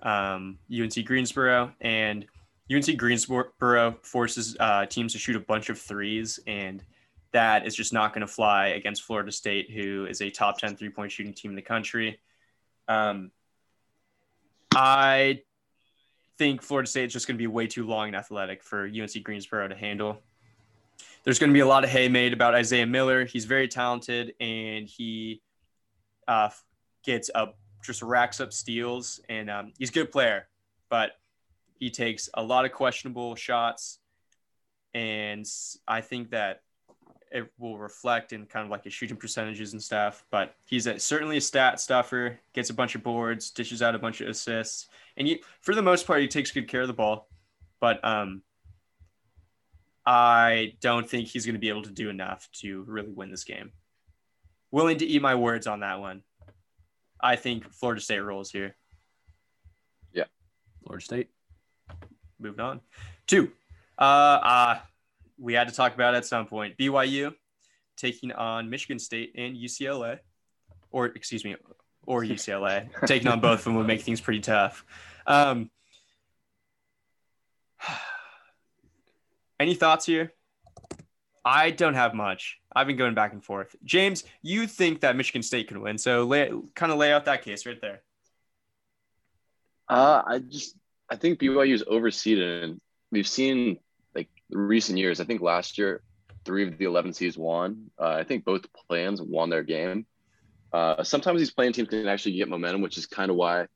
[0.03, 2.27] um, UNC Greensboro, and
[2.73, 6.83] UNC Greensboro forces uh, teams to shoot a bunch of threes, and
[7.33, 10.77] that is just not going to fly against Florida State, who is a top 10
[10.77, 12.21] three point shooting team in the country.
[12.89, 13.31] Um,
[14.75, 15.43] I
[16.39, 19.23] think Florida State is just going to be way too long and athletic for UNC
[19.23, 20.21] Greensboro to handle.
[21.25, 23.25] There's going to be a lot of hay made about Isaiah Miller.
[23.25, 25.41] He's very talented and he
[26.27, 26.51] uh,
[27.05, 30.49] gets up, just racks up steals, and um, he's a good player,
[30.89, 31.13] but
[31.79, 33.99] he takes a lot of questionable shots.
[34.95, 35.47] And
[35.87, 36.63] I think that
[37.31, 40.25] it will reflect in kind of like his shooting percentages and stuff.
[40.31, 43.99] But he's a, certainly a stat stuffer, gets a bunch of boards, dishes out a
[43.99, 46.95] bunch of assists, and he, for the most part, he takes good care of the
[46.95, 47.29] ball.
[47.81, 48.43] But um,
[50.07, 53.45] I don't think he's going to be able to do enough to really win this
[53.45, 53.73] game.
[54.71, 56.23] Willing to eat my words on that one.
[57.21, 58.75] I think Florida State rolls here.
[60.13, 60.25] Yeah,
[60.85, 61.29] Florida State.
[62.39, 62.81] Moving on.
[63.27, 63.53] Two.
[63.99, 64.79] Uh, uh,
[65.39, 66.77] we had to talk about it at some point.
[66.77, 67.35] BYU
[67.97, 70.19] taking on Michigan State and UCLA,
[70.91, 71.55] or excuse me,
[72.07, 72.89] or UCLA.
[73.07, 74.85] taking on both of them would make things pretty tough.
[75.27, 75.71] Um,
[79.61, 80.33] any thoughts here?
[81.45, 82.59] I don't have much.
[82.75, 83.75] I've been going back and forth.
[83.85, 87.43] James, you think that Michigan State can win, so lay, kind of lay out that
[87.43, 88.03] case right there.
[89.89, 90.77] Uh, I just
[91.11, 92.81] I think BYU is overseeded, and
[93.11, 93.79] we've seen
[94.15, 95.21] like recent years.
[95.21, 96.03] I think last year,
[96.45, 97.91] three of the eleven seeds won.
[98.01, 100.07] Uh, I think both plans won their game.
[100.73, 103.67] Uh, sometimes these playing teams can actually get momentum, which is kind of why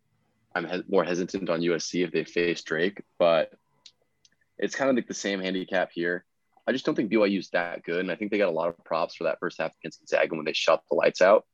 [0.55, 3.03] I'm he- more hesitant on USC if they face Drake.
[3.19, 3.53] But
[4.59, 6.25] it's kind of like the same handicap here.
[6.67, 8.69] I just don't think BYU is that good, and I think they got a lot
[8.69, 11.45] of props for that first half against Gonzaga when they shut the lights out.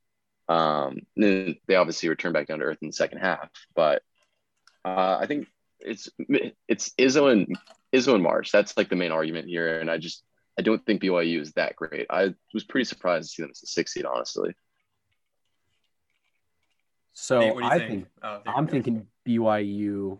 [0.49, 4.01] Um, then they obviously returned back down to earth in the second half, but
[4.83, 5.47] uh, I think
[5.79, 6.09] it's
[6.67, 7.57] it's Izzo and
[7.93, 8.51] Izzo and March.
[8.51, 10.23] That's like the main argument here, and I just
[10.57, 12.07] I don't think BYU is that great.
[12.09, 14.53] I was pretty surprised to see them as a six seed, honestly.
[17.13, 17.89] So Nate, what do you I think?
[17.89, 20.17] think Oh, I'm thinking BYU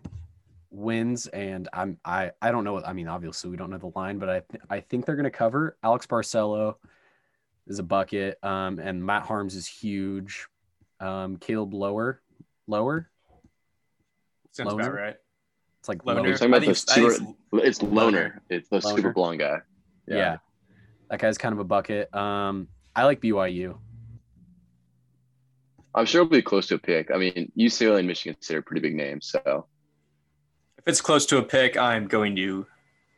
[0.70, 2.74] wins, and I'm I I don't know.
[2.74, 5.16] what I mean, obviously we don't know the line, but I th- I think they're
[5.16, 5.78] going to cover.
[5.84, 6.78] Alex Barcello
[7.68, 10.48] is a bucket, um, and Matt Haarms is huge.
[11.00, 12.22] Um, Caleb Lower,
[12.68, 13.10] Lower,
[14.52, 15.16] Sounds about right.
[15.80, 16.28] it's like Loner.
[16.28, 18.42] You're talking about the think it's- think super, it's- it's Loner.
[18.50, 18.96] It's the Loner?
[18.98, 19.58] super blonde guy.
[20.08, 20.38] Yeah.
[21.10, 22.14] that guy's kind of a bucket.
[22.16, 23.78] Um, I like BYU.
[25.96, 27.12] I'm sure it'll be close to a pick.
[27.12, 29.68] I mean, UCLA and Michigan State are pretty big names, so
[30.78, 32.66] If it's close to a pick, I'm going to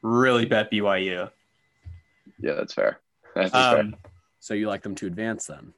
[0.02, 1.32] really bet BYU.
[2.40, 3.00] yeah, that's fair.
[3.36, 3.80] That's fair.
[3.80, 3.96] Um,
[4.40, 5.74] So you like them to advance then?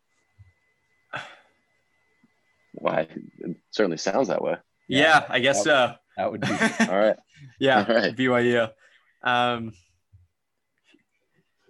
[2.74, 3.08] Why?
[3.40, 4.58] It certainly sounds that way.
[4.88, 5.94] yeah, I guess so.
[6.18, 6.48] That would be
[6.90, 7.16] All right.
[7.60, 8.16] yeah, All right.
[8.16, 8.70] BYU.
[9.24, 9.74] Um,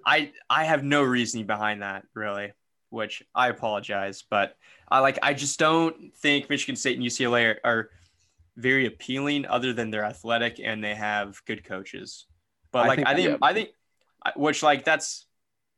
[0.06, 2.52] I I have no reasoning behind that really,
[2.90, 4.56] which I apologize, but
[4.90, 7.90] I like I just don't think Michigan State and UCLA are, are
[8.56, 12.26] very appealing, other than they're athletic and they have good coaches.
[12.72, 13.38] But I like think- I think yeah.
[13.42, 13.70] I think,
[14.36, 15.26] which like that's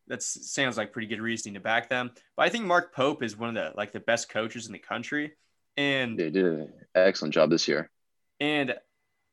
[0.07, 2.11] that sounds like pretty good reasoning to back them.
[2.35, 4.79] But I think Mark Pope is one of the like the best coaches in the
[4.79, 5.33] country,
[5.77, 7.89] and They did an excellent job this year.
[8.39, 8.75] and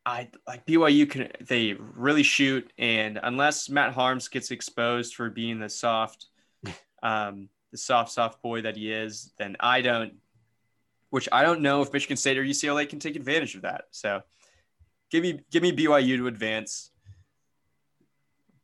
[0.05, 5.59] I like BYU can they really shoot, and unless Matt Haarms gets exposed for being
[5.59, 6.27] the soft,
[7.03, 10.15] um, the soft soft boy that he is, then I don't.
[11.11, 13.85] Which I don't know if Michigan State or UCLA can take advantage of that.
[13.91, 14.23] So,
[15.11, 16.91] give me give me BYU to advance.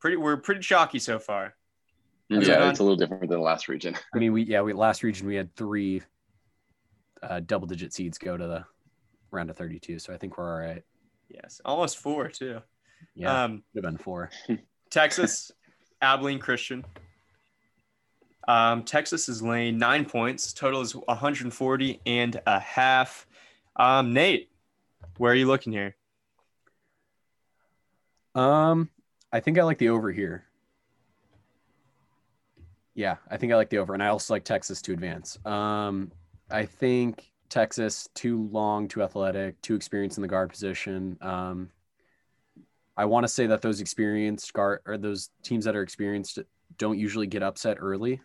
[0.00, 1.54] Pretty, we're pretty chalky so far.
[2.28, 3.94] That's yeah, it's a little different than the last region.
[4.14, 6.02] I mean, we yeah, we last region we had three
[7.22, 8.64] uh, double digit seeds go to the
[9.30, 10.82] round of 32, so I think we're all right.
[11.28, 12.60] Yes, almost four too.
[13.14, 14.30] Yeah, um, would have been four.
[14.90, 15.52] Texas,
[16.00, 16.84] Abilene Christian.
[18.48, 20.52] Um, Texas is laying nine points.
[20.52, 23.26] Total is 140 and a half.
[23.76, 24.50] Um, Nate,
[25.18, 25.96] where are you looking here?
[28.34, 28.88] Um,
[29.32, 30.44] I think I like the over here.
[32.94, 35.38] Yeah, I think I like the over, and I also like Texas to advance.
[35.46, 36.12] Um,
[36.50, 41.16] I think Texas too long, too athletic, too experienced in the guard position.
[41.22, 41.70] Um,
[42.96, 46.38] I want to say that those experienced guard or those teams that are experienced
[46.76, 48.20] don't usually get upset early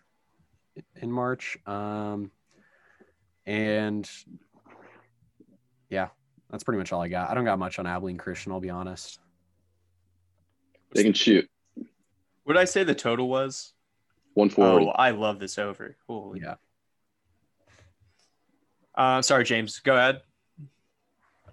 [0.96, 1.58] in March.
[1.66, 2.30] Um,
[3.46, 4.08] and
[5.90, 6.08] yeah,
[6.50, 7.30] that's pretty much all I got.
[7.30, 9.18] I don't got much on Abilene Christian, I'll be honest.
[10.94, 11.48] They can shoot.
[12.44, 13.72] What did I say the total was?
[14.34, 14.86] 140.
[14.86, 15.96] Oh, I love this over.
[16.06, 16.40] Holy.
[16.40, 16.54] Yeah.
[18.94, 19.80] Uh, sorry, James.
[19.80, 20.22] Go ahead.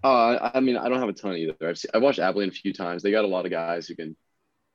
[0.04, 1.56] Uh, I mean, I don't have a ton either.
[1.62, 3.02] I've seen, I've watched Abilene a few times.
[3.02, 4.16] They got a lot of guys who can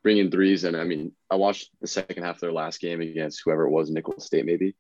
[0.02, 3.00] bring in threes, and I mean, I watched the second half of their last game
[3.00, 4.76] against whoever it was, Nicholls State maybe,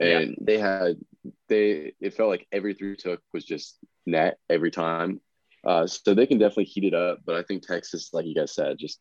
[0.00, 0.34] and yeah.
[0.40, 0.96] they had
[1.48, 5.20] they it felt like every three took was just net every time.
[5.64, 8.52] Uh, so they can definitely heat it up, but I think Texas, like you guys
[8.52, 8.98] said, just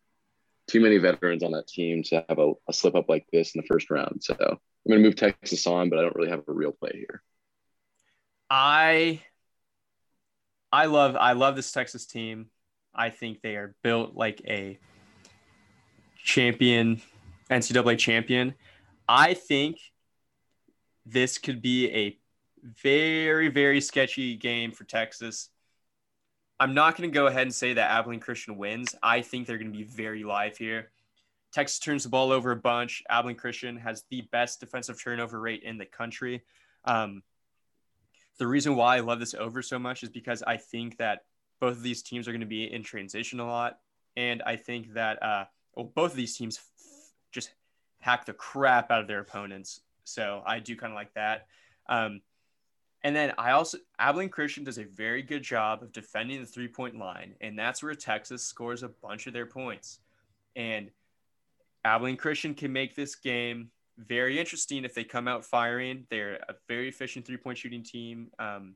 [0.68, 3.62] too many veterans on that team to have a, a slip up like this in
[3.62, 4.22] the first round.
[4.22, 4.58] So I'm
[4.90, 7.24] going to move Texas on, but I don't really have a real play here.
[8.50, 9.22] I
[10.72, 12.48] I love I love this Texas team.
[12.94, 14.78] I think they are built like a
[16.24, 17.02] champion,
[17.50, 18.54] NCAA champion.
[19.08, 19.78] I think
[21.06, 22.18] this could be a
[22.82, 25.50] very, very sketchy game for Texas.
[26.60, 28.96] I'm not going to go ahead and say that Abilene Christian wins.
[29.02, 30.92] I think they're going to be very live here.
[31.52, 33.04] Texas turns the ball over a bunch.
[33.10, 36.44] Abilene Christian has the best defensive turnover rate in the country.
[36.86, 37.24] Um,
[38.38, 41.26] the reason why I love this over so much is because I think that
[41.60, 43.80] both of these teams are going to be in transition a lot.
[44.16, 45.46] And I think that uh,
[45.76, 47.52] well, both of these teams f- just
[48.00, 49.82] hack the crap out of their opponents.
[50.04, 51.48] So I do kind of like that.
[51.88, 52.22] Um,
[53.04, 56.68] and then I also Abilene Christian does a very good job of defending the three
[56.68, 60.00] point line, and that's where Texas scores a bunch of their points.
[60.56, 60.92] And
[61.84, 66.06] Abilene Christian can make this game very interesting if they come out firing.
[66.10, 68.76] They're a very efficient three point shooting team, um,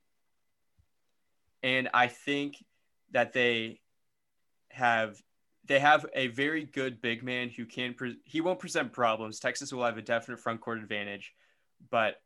[1.62, 2.64] and I think
[3.12, 3.80] that they
[4.70, 5.22] have
[5.68, 9.40] they have a very good big man who can pre- he won't present problems.
[9.40, 11.34] Texas will have a definite front court advantage,
[11.90, 12.18] but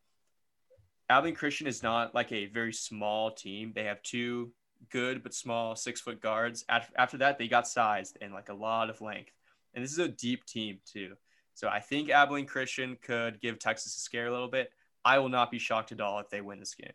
[1.10, 3.72] Abilene Christian is not like a very small team.
[3.74, 4.52] They have two
[4.90, 6.66] good but small six foot guards.
[6.70, 9.32] After that, they got sized and like a lot of length.
[9.74, 11.16] And this is a deep team too.
[11.54, 14.72] So I think Abilene Christian could give Texas a scare a little bit.
[15.04, 16.94] I will not be shocked at all if they win this game.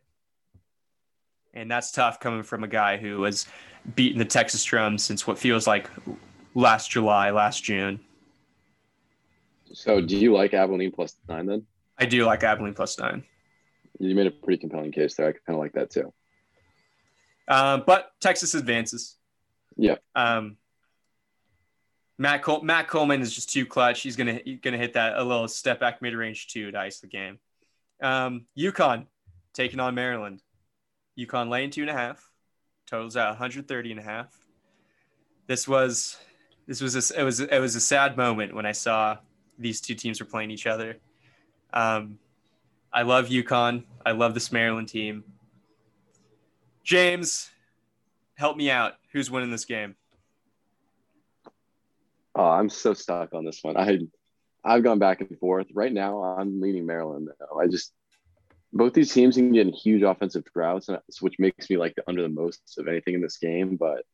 [1.52, 3.46] And that's tough coming from a guy who has
[3.94, 5.88] beaten the Texas Drum since what feels like
[6.54, 8.00] last July, last June.
[9.72, 11.66] So do you like Abilene plus nine then?
[11.98, 13.24] I do like Abilene plus nine.
[13.98, 15.28] You made a pretty compelling case there.
[15.28, 16.12] I kind of like that too.
[17.48, 19.16] Um, but Texas advances.
[19.76, 19.96] Yeah.
[20.14, 20.56] Um,
[22.18, 24.00] Matt Col- Matt Coleman is just too clutch.
[24.02, 27.00] He's gonna he's gonna hit that a little step back mid range too to ice
[27.00, 27.38] the game.
[28.02, 29.06] Um, UConn
[29.52, 30.42] taking on Maryland.
[31.18, 32.30] UConn laying two and a half.
[32.86, 34.28] Totals at 130 and a half.
[35.46, 36.16] This was
[36.66, 39.18] this was a, it was it was a sad moment when I saw
[39.58, 40.96] these two teams were playing each other.
[41.72, 42.18] Um,
[42.92, 43.84] I love UConn.
[44.06, 45.24] I love this Maryland team.
[46.84, 47.50] James,
[48.36, 48.94] help me out.
[49.12, 49.96] Who's winning this game?
[52.34, 53.76] Oh, I'm so stuck on this one.
[53.76, 53.98] I
[54.64, 55.66] I've gone back and forth.
[55.74, 57.28] Right now, I'm leaning Maryland.
[57.38, 57.60] Though.
[57.60, 57.92] I just
[58.72, 60.88] both these teams can get in huge offensive droughts,
[61.20, 63.76] which makes me like the under the most of anything in this game.
[63.76, 64.04] But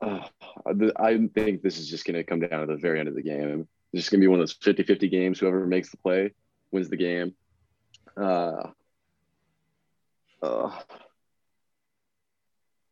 [0.00, 0.26] uh,
[0.66, 3.22] I think this is just going to come down to the very end of the
[3.22, 3.66] game.
[3.92, 5.38] It's just going to be one of those 50 50 games.
[5.38, 6.32] Whoever makes the play
[6.70, 7.34] wins the game.
[8.16, 8.70] Uh,
[10.42, 10.70] uh,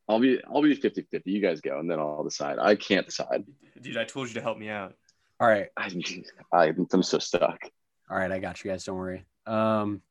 [0.08, 1.22] I'll be I'll be 50-50.
[1.24, 2.58] You guys go, and then I'll decide.
[2.58, 3.44] I can't decide.
[3.80, 4.94] Dude, I told you to help me out.
[5.40, 5.68] All right.
[5.76, 5.90] I,
[6.52, 7.58] I I'm so stuck.
[8.10, 8.84] All right, I got you guys.
[8.84, 9.24] Don't worry.
[9.46, 10.02] Um,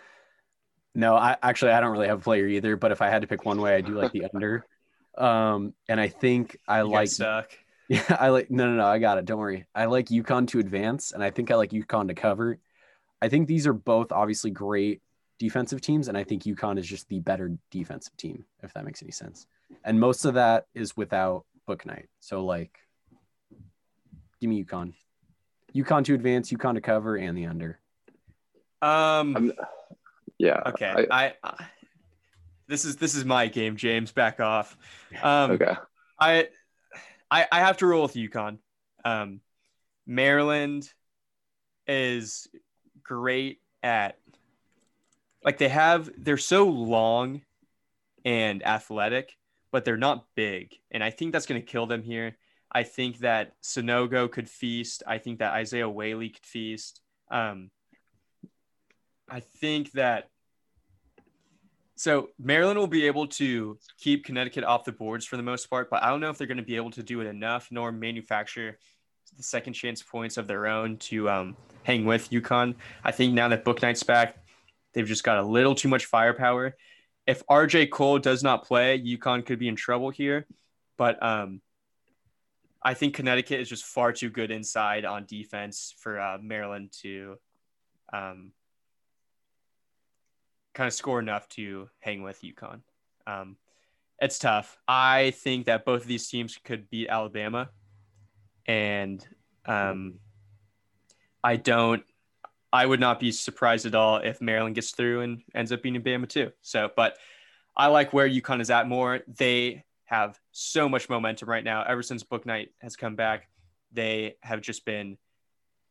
[0.94, 2.76] no, I actually I don't really have a player either.
[2.76, 4.64] But if I had to pick one way, I do like the under.
[5.18, 7.50] Um, and I think I You like guys suck.
[7.88, 9.24] Yeah, I like no no no, I got it.
[9.24, 9.66] Don't worry.
[9.74, 12.58] I like UConn to advance, and I think I like UConn to cover.
[13.20, 15.02] I think these are both obviously great
[15.40, 19.02] defensive teams, and I think UConn is just the better defensive team, if that makes
[19.02, 19.48] any sense.
[19.82, 22.06] And most of that is without Bouknight.
[22.20, 22.78] So like
[24.40, 24.92] give me UConn.
[25.74, 27.80] UConn to advance, UConn to cover, and the under.
[28.82, 29.36] Um.
[29.36, 29.52] I'm,
[30.38, 30.60] yeah.
[30.66, 31.06] okay.
[31.10, 31.64] I- I, I.
[32.70, 34.12] This is this is my game, James.
[34.12, 34.78] Back off.
[35.20, 35.74] Um, okay.
[36.20, 36.48] I,
[37.28, 38.58] I I have to roll with UConn.
[39.04, 39.40] Um,
[40.06, 40.88] Maryland
[41.88, 42.46] is
[43.02, 44.18] great at
[45.42, 47.42] like they have they're so long
[48.24, 49.36] and athletic,
[49.72, 52.36] but they're not big, and I think that's going to kill them here.
[52.70, 55.02] I think that Sanogo could feast.
[55.08, 57.00] I think that Isaiah Whaley could feast.
[57.32, 57.72] Um,
[59.28, 60.28] I think that
[62.00, 65.90] so Maryland will be able to keep Connecticut off the boards for the most part,
[65.90, 67.92] but I don't know if they're going to be able to do it enough nor
[67.92, 68.78] manufacture
[69.36, 72.76] the second chance points of their own to um, hang with UConn.
[73.04, 74.38] I think now that Bouknight's back,
[74.94, 76.74] they've just got a little too much firepower.
[77.26, 80.46] If RJ Cole does not play, UConn could be in trouble here,
[80.96, 81.60] but um,
[82.82, 87.36] I think Connecticut is just far too good inside on defense for uh, Maryland to
[88.10, 88.52] um,
[90.74, 92.80] kind of score enough to hang with UConn.
[93.26, 93.56] Um,
[94.20, 94.76] it's tough.
[94.86, 97.70] I think that both of these teams could beat Alabama,
[98.66, 99.26] and
[99.66, 100.18] um,
[101.42, 102.02] I don't.
[102.72, 106.02] I would not be surprised at all if Maryland gets through and ends up beating
[106.02, 106.52] Bama too.
[106.60, 107.16] So, but
[107.76, 109.20] I like where UConn is at more.
[109.26, 111.82] They have so much momentum right now.
[111.82, 113.48] Ever since Bouknight has come back,
[113.90, 115.18] they have just been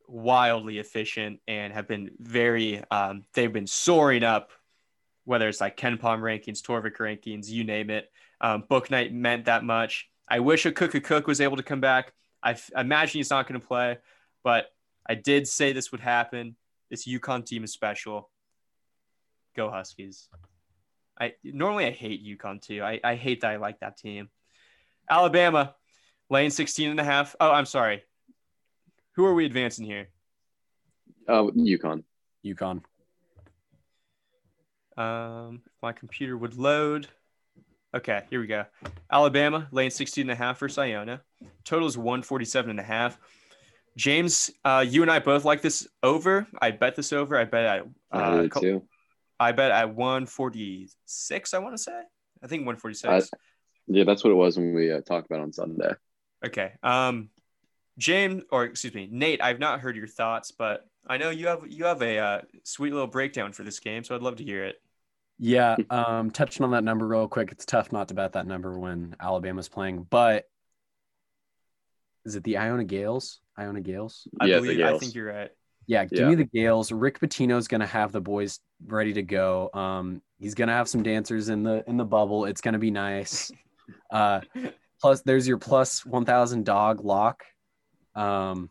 [0.08, 2.82] wildly efficient and have been very.
[2.92, 4.52] Um, they've been soaring up
[5.30, 8.12] whether it's like KenPom rankings, Torvik rankings, you name it.
[8.42, 10.10] Um, Bouknight meant that much.
[10.28, 12.14] I wish Akok Akok was able to come back.
[12.42, 14.00] I f- imagine he's not going to play,
[14.44, 14.66] but
[15.08, 16.56] I did say this would happen.
[16.90, 18.32] This UConn team is special.
[19.56, 20.30] Go Huskies.
[21.22, 22.82] I normally I hate UConn too.
[22.82, 24.30] I, I hate that I like that team.
[25.08, 25.76] Alabama,
[26.32, 27.36] lane 16 and a half.
[27.40, 28.02] Oh, I'm sorry.
[29.16, 30.10] Who are we advancing here?
[31.28, 32.04] Uh, UConn.
[32.44, 32.82] UConn.
[35.00, 37.08] Um, my computer would load.
[37.96, 38.66] Okay, here we go.
[39.10, 41.22] Alabama, lane 16 and a half versus Iona.
[41.64, 43.18] Total is 147 and a half.
[43.96, 46.46] James, uh, you and I both like this over.
[46.62, 47.38] I bet this over.
[47.38, 48.84] I bet at I uh, did co-
[49.40, 52.02] I bet at 146, I want to say.
[52.44, 53.32] I think 146.
[53.88, 55.94] Yeah, that's what it was when we uh, talked about on Sunday.
[56.46, 56.74] Okay.
[56.84, 57.30] Um,
[57.98, 59.42] James, or excuse me, Nate.
[59.42, 62.92] I've not heard your thoughts, but I know you have you have a uh, sweet
[62.92, 64.82] little breakdown for this game, so I'd love to hear it.
[65.40, 68.78] Yeah, um, touching on that number real quick, it's tough not to bet that number
[68.78, 70.06] when Alabama's playing.
[70.10, 70.46] But
[72.26, 73.40] is it the Iona Gaels?
[73.58, 74.28] Iona Gaels?
[74.40, 74.86] I Yeah, the believe.
[74.86, 75.52] I think you're right.
[75.88, 76.28] Yeah, give Yeah.
[76.30, 76.92] me the Gaels.
[76.92, 79.72] Rick Pitino's gonna have the boys ready to go.
[79.74, 82.46] Um, he's gonna have some dancers in the in the bubble.
[82.46, 83.52] It's gonna be nice.
[84.12, 84.42] Uh,
[85.02, 87.44] plus, there's your plus one thousand dog lock.
[88.14, 88.70] Um,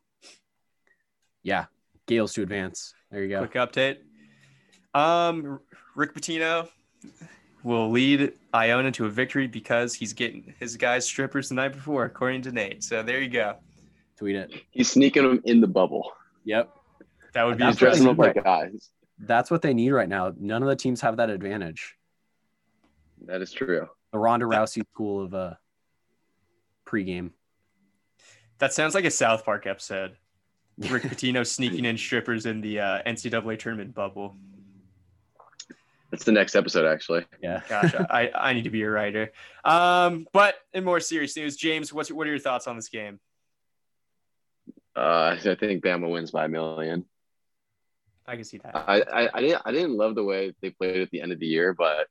[1.42, 1.66] yeah,
[2.06, 2.94] Gaels to advance.
[3.10, 3.44] There you go.
[3.44, 3.96] Quick update.
[4.94, 5.58] Um,
[5.98, 6.68] Rick Pitino
[7.64, 12.04] will lead Iona to a victory because he's getting his guys strippers the night before,
[12.04, 12.84] according to Nate.
[12.84, 13.56] So there you go.
[14.16, 14.52] Tweet it.
[14.70, 16.12] He's sneaking them in the bubble.
[16.44, 16.70] Yep.
[17.34, 18.90] That would be That's He's dressing up like guys.
[19.18, 20.32] That's what they need right now.
[20.38, 21.96] None of the teams have that advantage.
[23.26, 23.88] That is true.
[24.12, 25.54] The Ronda Rousey school of uh
[26.86, 27.32] pregame.
[28.58, 30.16] That sounds like a South Park episode.
[30.78, 34.36] Rick Pitino sneaking in strippers in the uh, NCAA tournament bubble.
[36.10, 37.26] That's the next episode, actually.
[37.42, 37.60] Yeah.
[37.68, 39.32] Gosh, I, I need to be a writer.
[39.64, 43.20] Um, but in more serious news, James, what's what are your thoughts on this game?
[44.96, 47.04] Uh, I think Bama wins by a million.
[48.26, 48.76] I can see that.
[48.76, 51.38] I, I, I didn't I didn't love the way they played at the end of
[51.38, 52.08] the year, but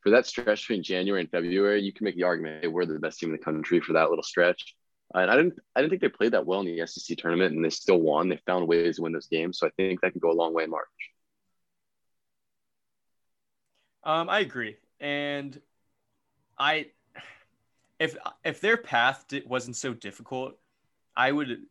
[0.00, 2.98] for that stretch between January and February, you can make the argument they were the
[2.98, 4.74] best team in the country for that little stretch.
[5.14, 7.64] And I didn't I didn't think they played that well in the SEC tournament, and
[7.64, 8.28] they still won.
[8.28, 10.54] They found ways to win those games, so I think that can go a long
[10.54, 10.86] way in March.
[14.02, 15.60] Um, I agree, and
[16.58, 16.86] I
[17.98, 20.54] if if their path di- wasn't so difficult,
[21.16, 21.62] I would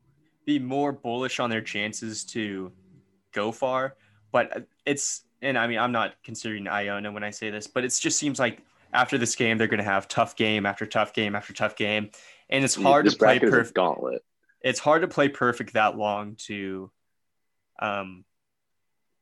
[0.45, 2.71] be more bullish on their chances to
[3.33, 3.95] go far.
[4.31, 7.97] But it's and I mean I'm not considering Iona when I say this, but it
[7.99, 8.61] just seems like
[8.93, 12.11] after this game they're going to have tough game after tough game after tough game,
[12.49, 13.75] and it's hard this to play bracket is a perfect.
[13.75, 14.23] gauntlet.
[14.61, 16.91] It's hard to play perfect that long to,
[17.81, 18.25] um,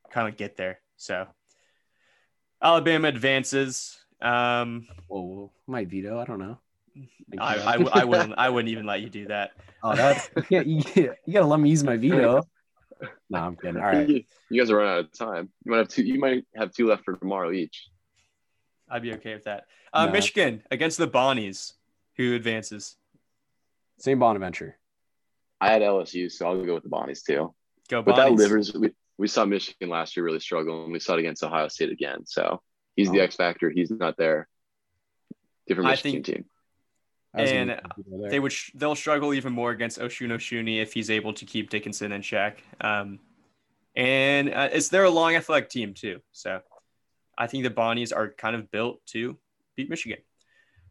[0.10, 0.80] kind of get there.
[0.97, 1.28] So.
[2.62, 3.97] Alabama advances.
[4.22, 5.51] Um, Whoa, whoa.
[5.68, 6.20] might veto.
[6.20, 6.58] I don't know.
[7.39, 7.55] I.
[7.58, 9.51] I, I wouldn't I wouldn't even let you do that.
[9.84, 12.41] oh, that's yeah, you, you gotta let me use my veto.
[13.30, 13.78] No, I'm kidding.
[13.78, 14.10] All right.
[14.10, 15.49] You, you guys are running out of time.
[15.66, 16.03] You might have two.
[16.03, 17.89] You might have two left for tomorrow each.
[18.89, 19.66] I'd be okay with that.
[19.93, 20.14] Uh, No.
[20.14, 21.74] Michigan against the Bonnies.
[22.16, 22.95] Who advances?
[23.99, 24.20] St.
[24.20, 24.78] Bonaventure.
[25.62, 27.53] I had LSU, so I'll go with the Bonnies too.
[27.89, 28.38] Go But that Bonnies.
[28.39, 31.68] Livers, we, we saw Michigan last year really struggle, and we saw it against Ohio
[31.68, 32.26] State again.
[32.26, 32.61] So
[32.95, 33.24] he's the Oh.
[33.24, 33.70] X factor.
[33.70, 34.47] He's not there.
[35.68, 36.45] Different I Michigan think- team.
[37.34, 38.30] And gonna go there.
[38.32, 41.70] they would sh- they'll struggle even more against Osun Osunniyi if he's able to keep
[41.70, 42.63] Dickinson in check.
[42.82, 43.20] Um,
[43.95, 46.61] and uh, it's they're a long athletic team too, so
[47.38, 49.38] I think the Bonnies are kind of built to
[49.76, 50.18] beat Michigan.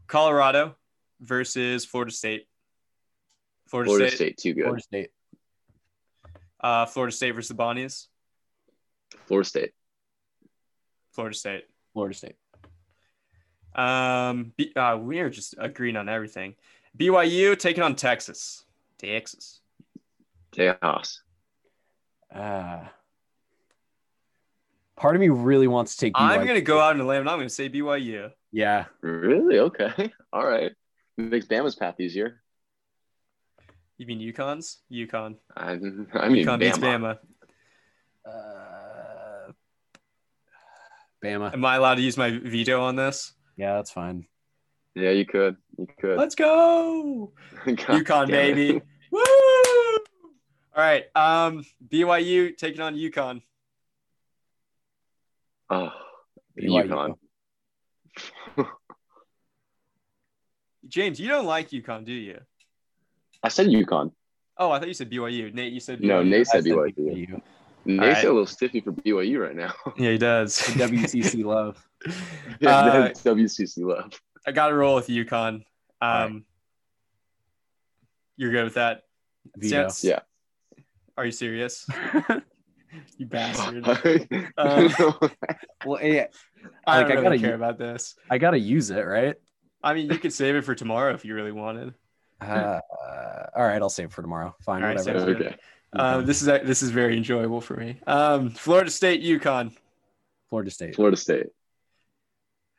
[0.06, 0.76] Colorado
[1.20, 2.46] versus Florida State.
[3.68, 4.64] Florida, Florida State, State, too good.
[4.64, 5.10] Florida State.
[6.60, 8.06] Uh, Florida State versus the Bonnies.
[9.26, 9.72] Florida State.
[11.12, 11.64] Florida State.
[11.92, 12.36] Florida State.
[13.74, 16.54] Um, B- uh, we are just agreeing on everything.
[16.96, 18.64] BYU taking on Texas.
[18.98, 19.60] Texas.
[20.52, 21.18] Tejas.
[22.34, 22.84] Uh,
[24.96, 26.12] part of me really wants to take.
[26.16, 28.30] I'm gonna go out on a limb and I'm gonna say BYU.
[28.52, 29.58] Yeah, Really?
[29.58, 30.12] Okay.
[30.32, 30.72] All right.
[31.18, 32.40] Makes Bama's path easier.
[33.98, 34.78] You mean UConn's?
[34.90, 35.36] UConn.
[35.56, 36.06] I, I mean,
[36.46, 37.18] UConn beats Bama.
[38.26, 38.30] Bama.
[38.30, 38.65] uh,
[41.24, 41.52] Bama.
[41.52, 43.32] Am I allowed to use my veto on this?
[43.56, 44.26] Yeah, that's fine.
[44.94, 45.56] Yeah, you could.
[45.78, 46.16] You could.
[46.16, 47.32] Let's go,
[47.66, 48.80] God UConn baby.
[49.10, 49.20] Woo!
[50.74, 51.04] All right.
[51.14, 53.42] Um, BYU taking on UConn.
[55.70, 55.90] Oh,
[56.58, 56.88] BYU.
[56.88, 57.14] UConn.
[60.88, 62.40] James, you don't like UConn, do you?
[63.42, 64.12] I said UConn.
[64.58, 65.52] Oh, I thought you said BYU.
[65.52, 66.94] Nate, you said No, Nate said said BYU.
[66.96, 67.42] BYU.
[67.86, 68.24] Nate's All right.
[68.24, 69.72] a little stiffy for BYU right now.
[69.96, 70.58] Yeah, he does.
[70.58, 71.82] WCC love.
[72.06, 72.10] Uh,
[73.24, 74.12] WCC love.
[74.46, 75.48] I got to roll with UConn.
[75.48, 75.62] Um,
[76.02, 76.42] All right.
[78.36, 79.02] You're good with that?
[79.56, 79.88] Veto.
[80.02, 80.20] Yeah.
[81.16, 81.86] Are you serious?
[83.16, 83.86] you bastard.
[84.58, 84.92] Um,
[85.86, 86.26] well, yeah,
[86.86, 88.14] I Like, don't I gotta care u- about this.
[88.30, 89.36] I gotta use it, right?
[89.82, 91.94] I mean, you could save it for tomorrow if you really wanted.
[92.40, 92.80] Uh,
[93.56, 94.54] all right, I'll save it for tomorrow.
[94.60, 95.18] Fine, All right, whatever.
[95.20, 95.46] sounds good.
[95.46, 95.56] okay.
[95.92, 97.98] Um, this is this is very enjoyable for me.
[98.06, 99.72] Um, Florida State, UConn.
[100.50, 100.94] Florida State.
[100.94, 101.46] Florida State.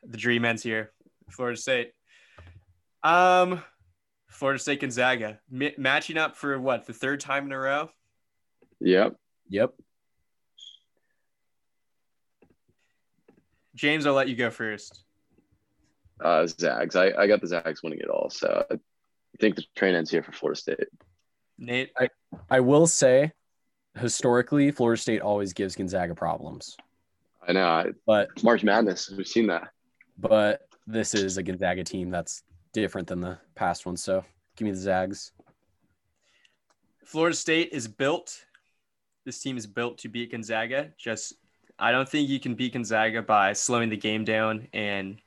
[0.04, 0.92] The dream ends here.
[1.30, 1.92] Florida State.
[3.04, 3.64] Um,
[4.30, 7.90] Florida State, Gonzaga, Mi- matching up for what the third time in a row.
[8.80, 9.16] Yep.
[9.50, 9.74] Yep.
[13.76, 15.04] James, I'll let you go first.
[16.24, 16.96] Uh, Zags.
[16.96, 18.30] I, I got the Zags winning it all.
[18.30, 18.78] So I
[19.40, 20.88] think the train ends here for Florida State.
[21.58, 21.92] Nate,
[22.50, 23.32] I will say,
[23.98, 26.78] historically, Florida State always gives Gonzaga problems,
[27.48, 27.68] I know.
[27.68, 29.10] I, but it's March Madness.
[29.10, 29.70] We've seen that.
[30.18, 32.44] but this is a Gonzaga team that's
[32.74, 34.04] different than the past ones.
[34.04, 34.24] So
[34.56, 35.32] give me the Zags.
[37.06, 38.46] Florida State is built.
[39.26, 40.92] This team is built to beat Gonzaga.
[40.98, 41.34] Just,
[41.80, 45.20] I don't think you can beat Gonzaga by slowing the game down and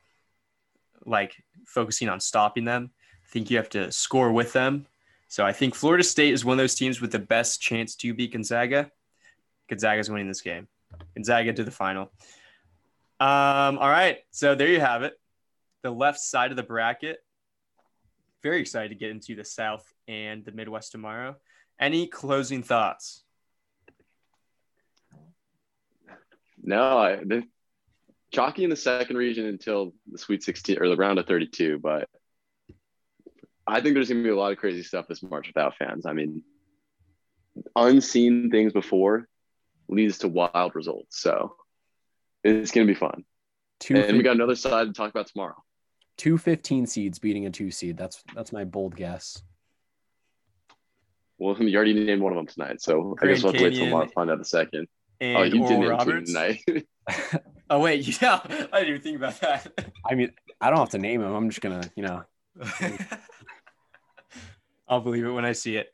[1.04, 1.34] like
[1.66, 2.90] focusing on stopping them.
[3.26, 4.86] I think you have to score with them.
[5.30, 8.12] So I think Florida State is one of those teams with the best chance to
[8.12, 8.90] beat Gonzaga.
[9.68, 10.66] Gonzaga's winning this game.
[11.14, 12.10] Gonzaga to the final.
[13.20, 14.18] Um, all right.
[14.32, 15.14] So there you have it.
[15.84, 17.18] The left side of the bracket.
[18.42, 21.36] Very excited to get into the South and the Midwest tomorrow.
[21.78, 23.22] Any closing thoughts?
[26.60, 27.44] No, I, the,
[28.32, 31.78] chalky in the second region until the Sweet 16 or the round of 32.
[31.78, 32.08] But
[33.70, 36.06] I think there's going to be a lot of crazy stuff this March without fans.
[36.06, 36.42] I mean,
[37.76, 39.28] unseen things before
[39.88, 41.20] leads to wild results.
[41.20, 41.56] So
[42.44, 43.24] it's going to be fun.
[43.78, 45.56] Two, And we got another side to talk about tomorrow.
[46.16, 47.96] two 15 seeds beating a two seed.
[47.96, 49.42] That's that's my bold guess.
[51.38, 52.82] Well, you already named one of them tonight.
[52.82, 54.86] So I guess we'll have to wait till Canyon tomorrow to find out the second.
[55.22, 56.60] Oh, you Oral did name two tonight.
[57.70, 58.40] Oh wait, yeah,
[58.72, 59.72] I didn't even think about that.
[60.04, 61.32] I mean, I don't have to name them.
[61.32, 62.24] I'm just gonna, you know,
[64.90, 65.92] I'll believe it when I see it.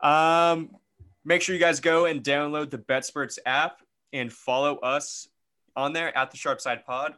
[0.00, 0.76] Um,
[1.24, 3.80] make sure you guys go and download the BetSperts app
[4.12, 5.28] and follow us
[5.74, 7.14] on there at the Sharp Side Pod.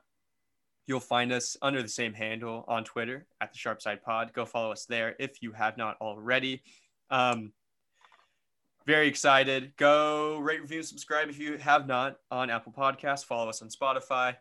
[0.87, 4.33] You'll find us under the same handle on Twitter at the Sharp Side Pod.
[4.33, 6.63] Go follow us there if you have not already.
[7.11, 7.53] Um,
[8.87, 9.73] very excited.
[9.77, 13.25] Go rate, review, subscribe if you have not on Apple Podcasts.
[13.25, 14.37] Follow us on Spotify.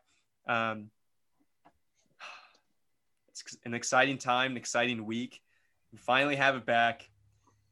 [0.48, 0.92] Um,
[3.30, 5.42] it's an exciting time, an exciting week.
[5.92, 7.10] We finally have it back.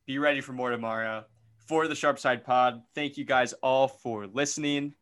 [0.06, 1.26] Be ready for more tomorrow.
[1.68, 4.94] For the Sharp Side Pod, thank you guys all for listening.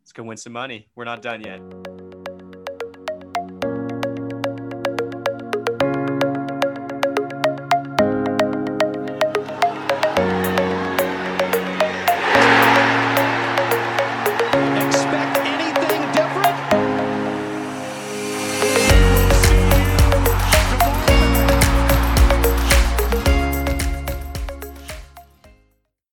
[0.00, 0.88] Let's go win some money.
[0.94, 2.11] We're not done yet.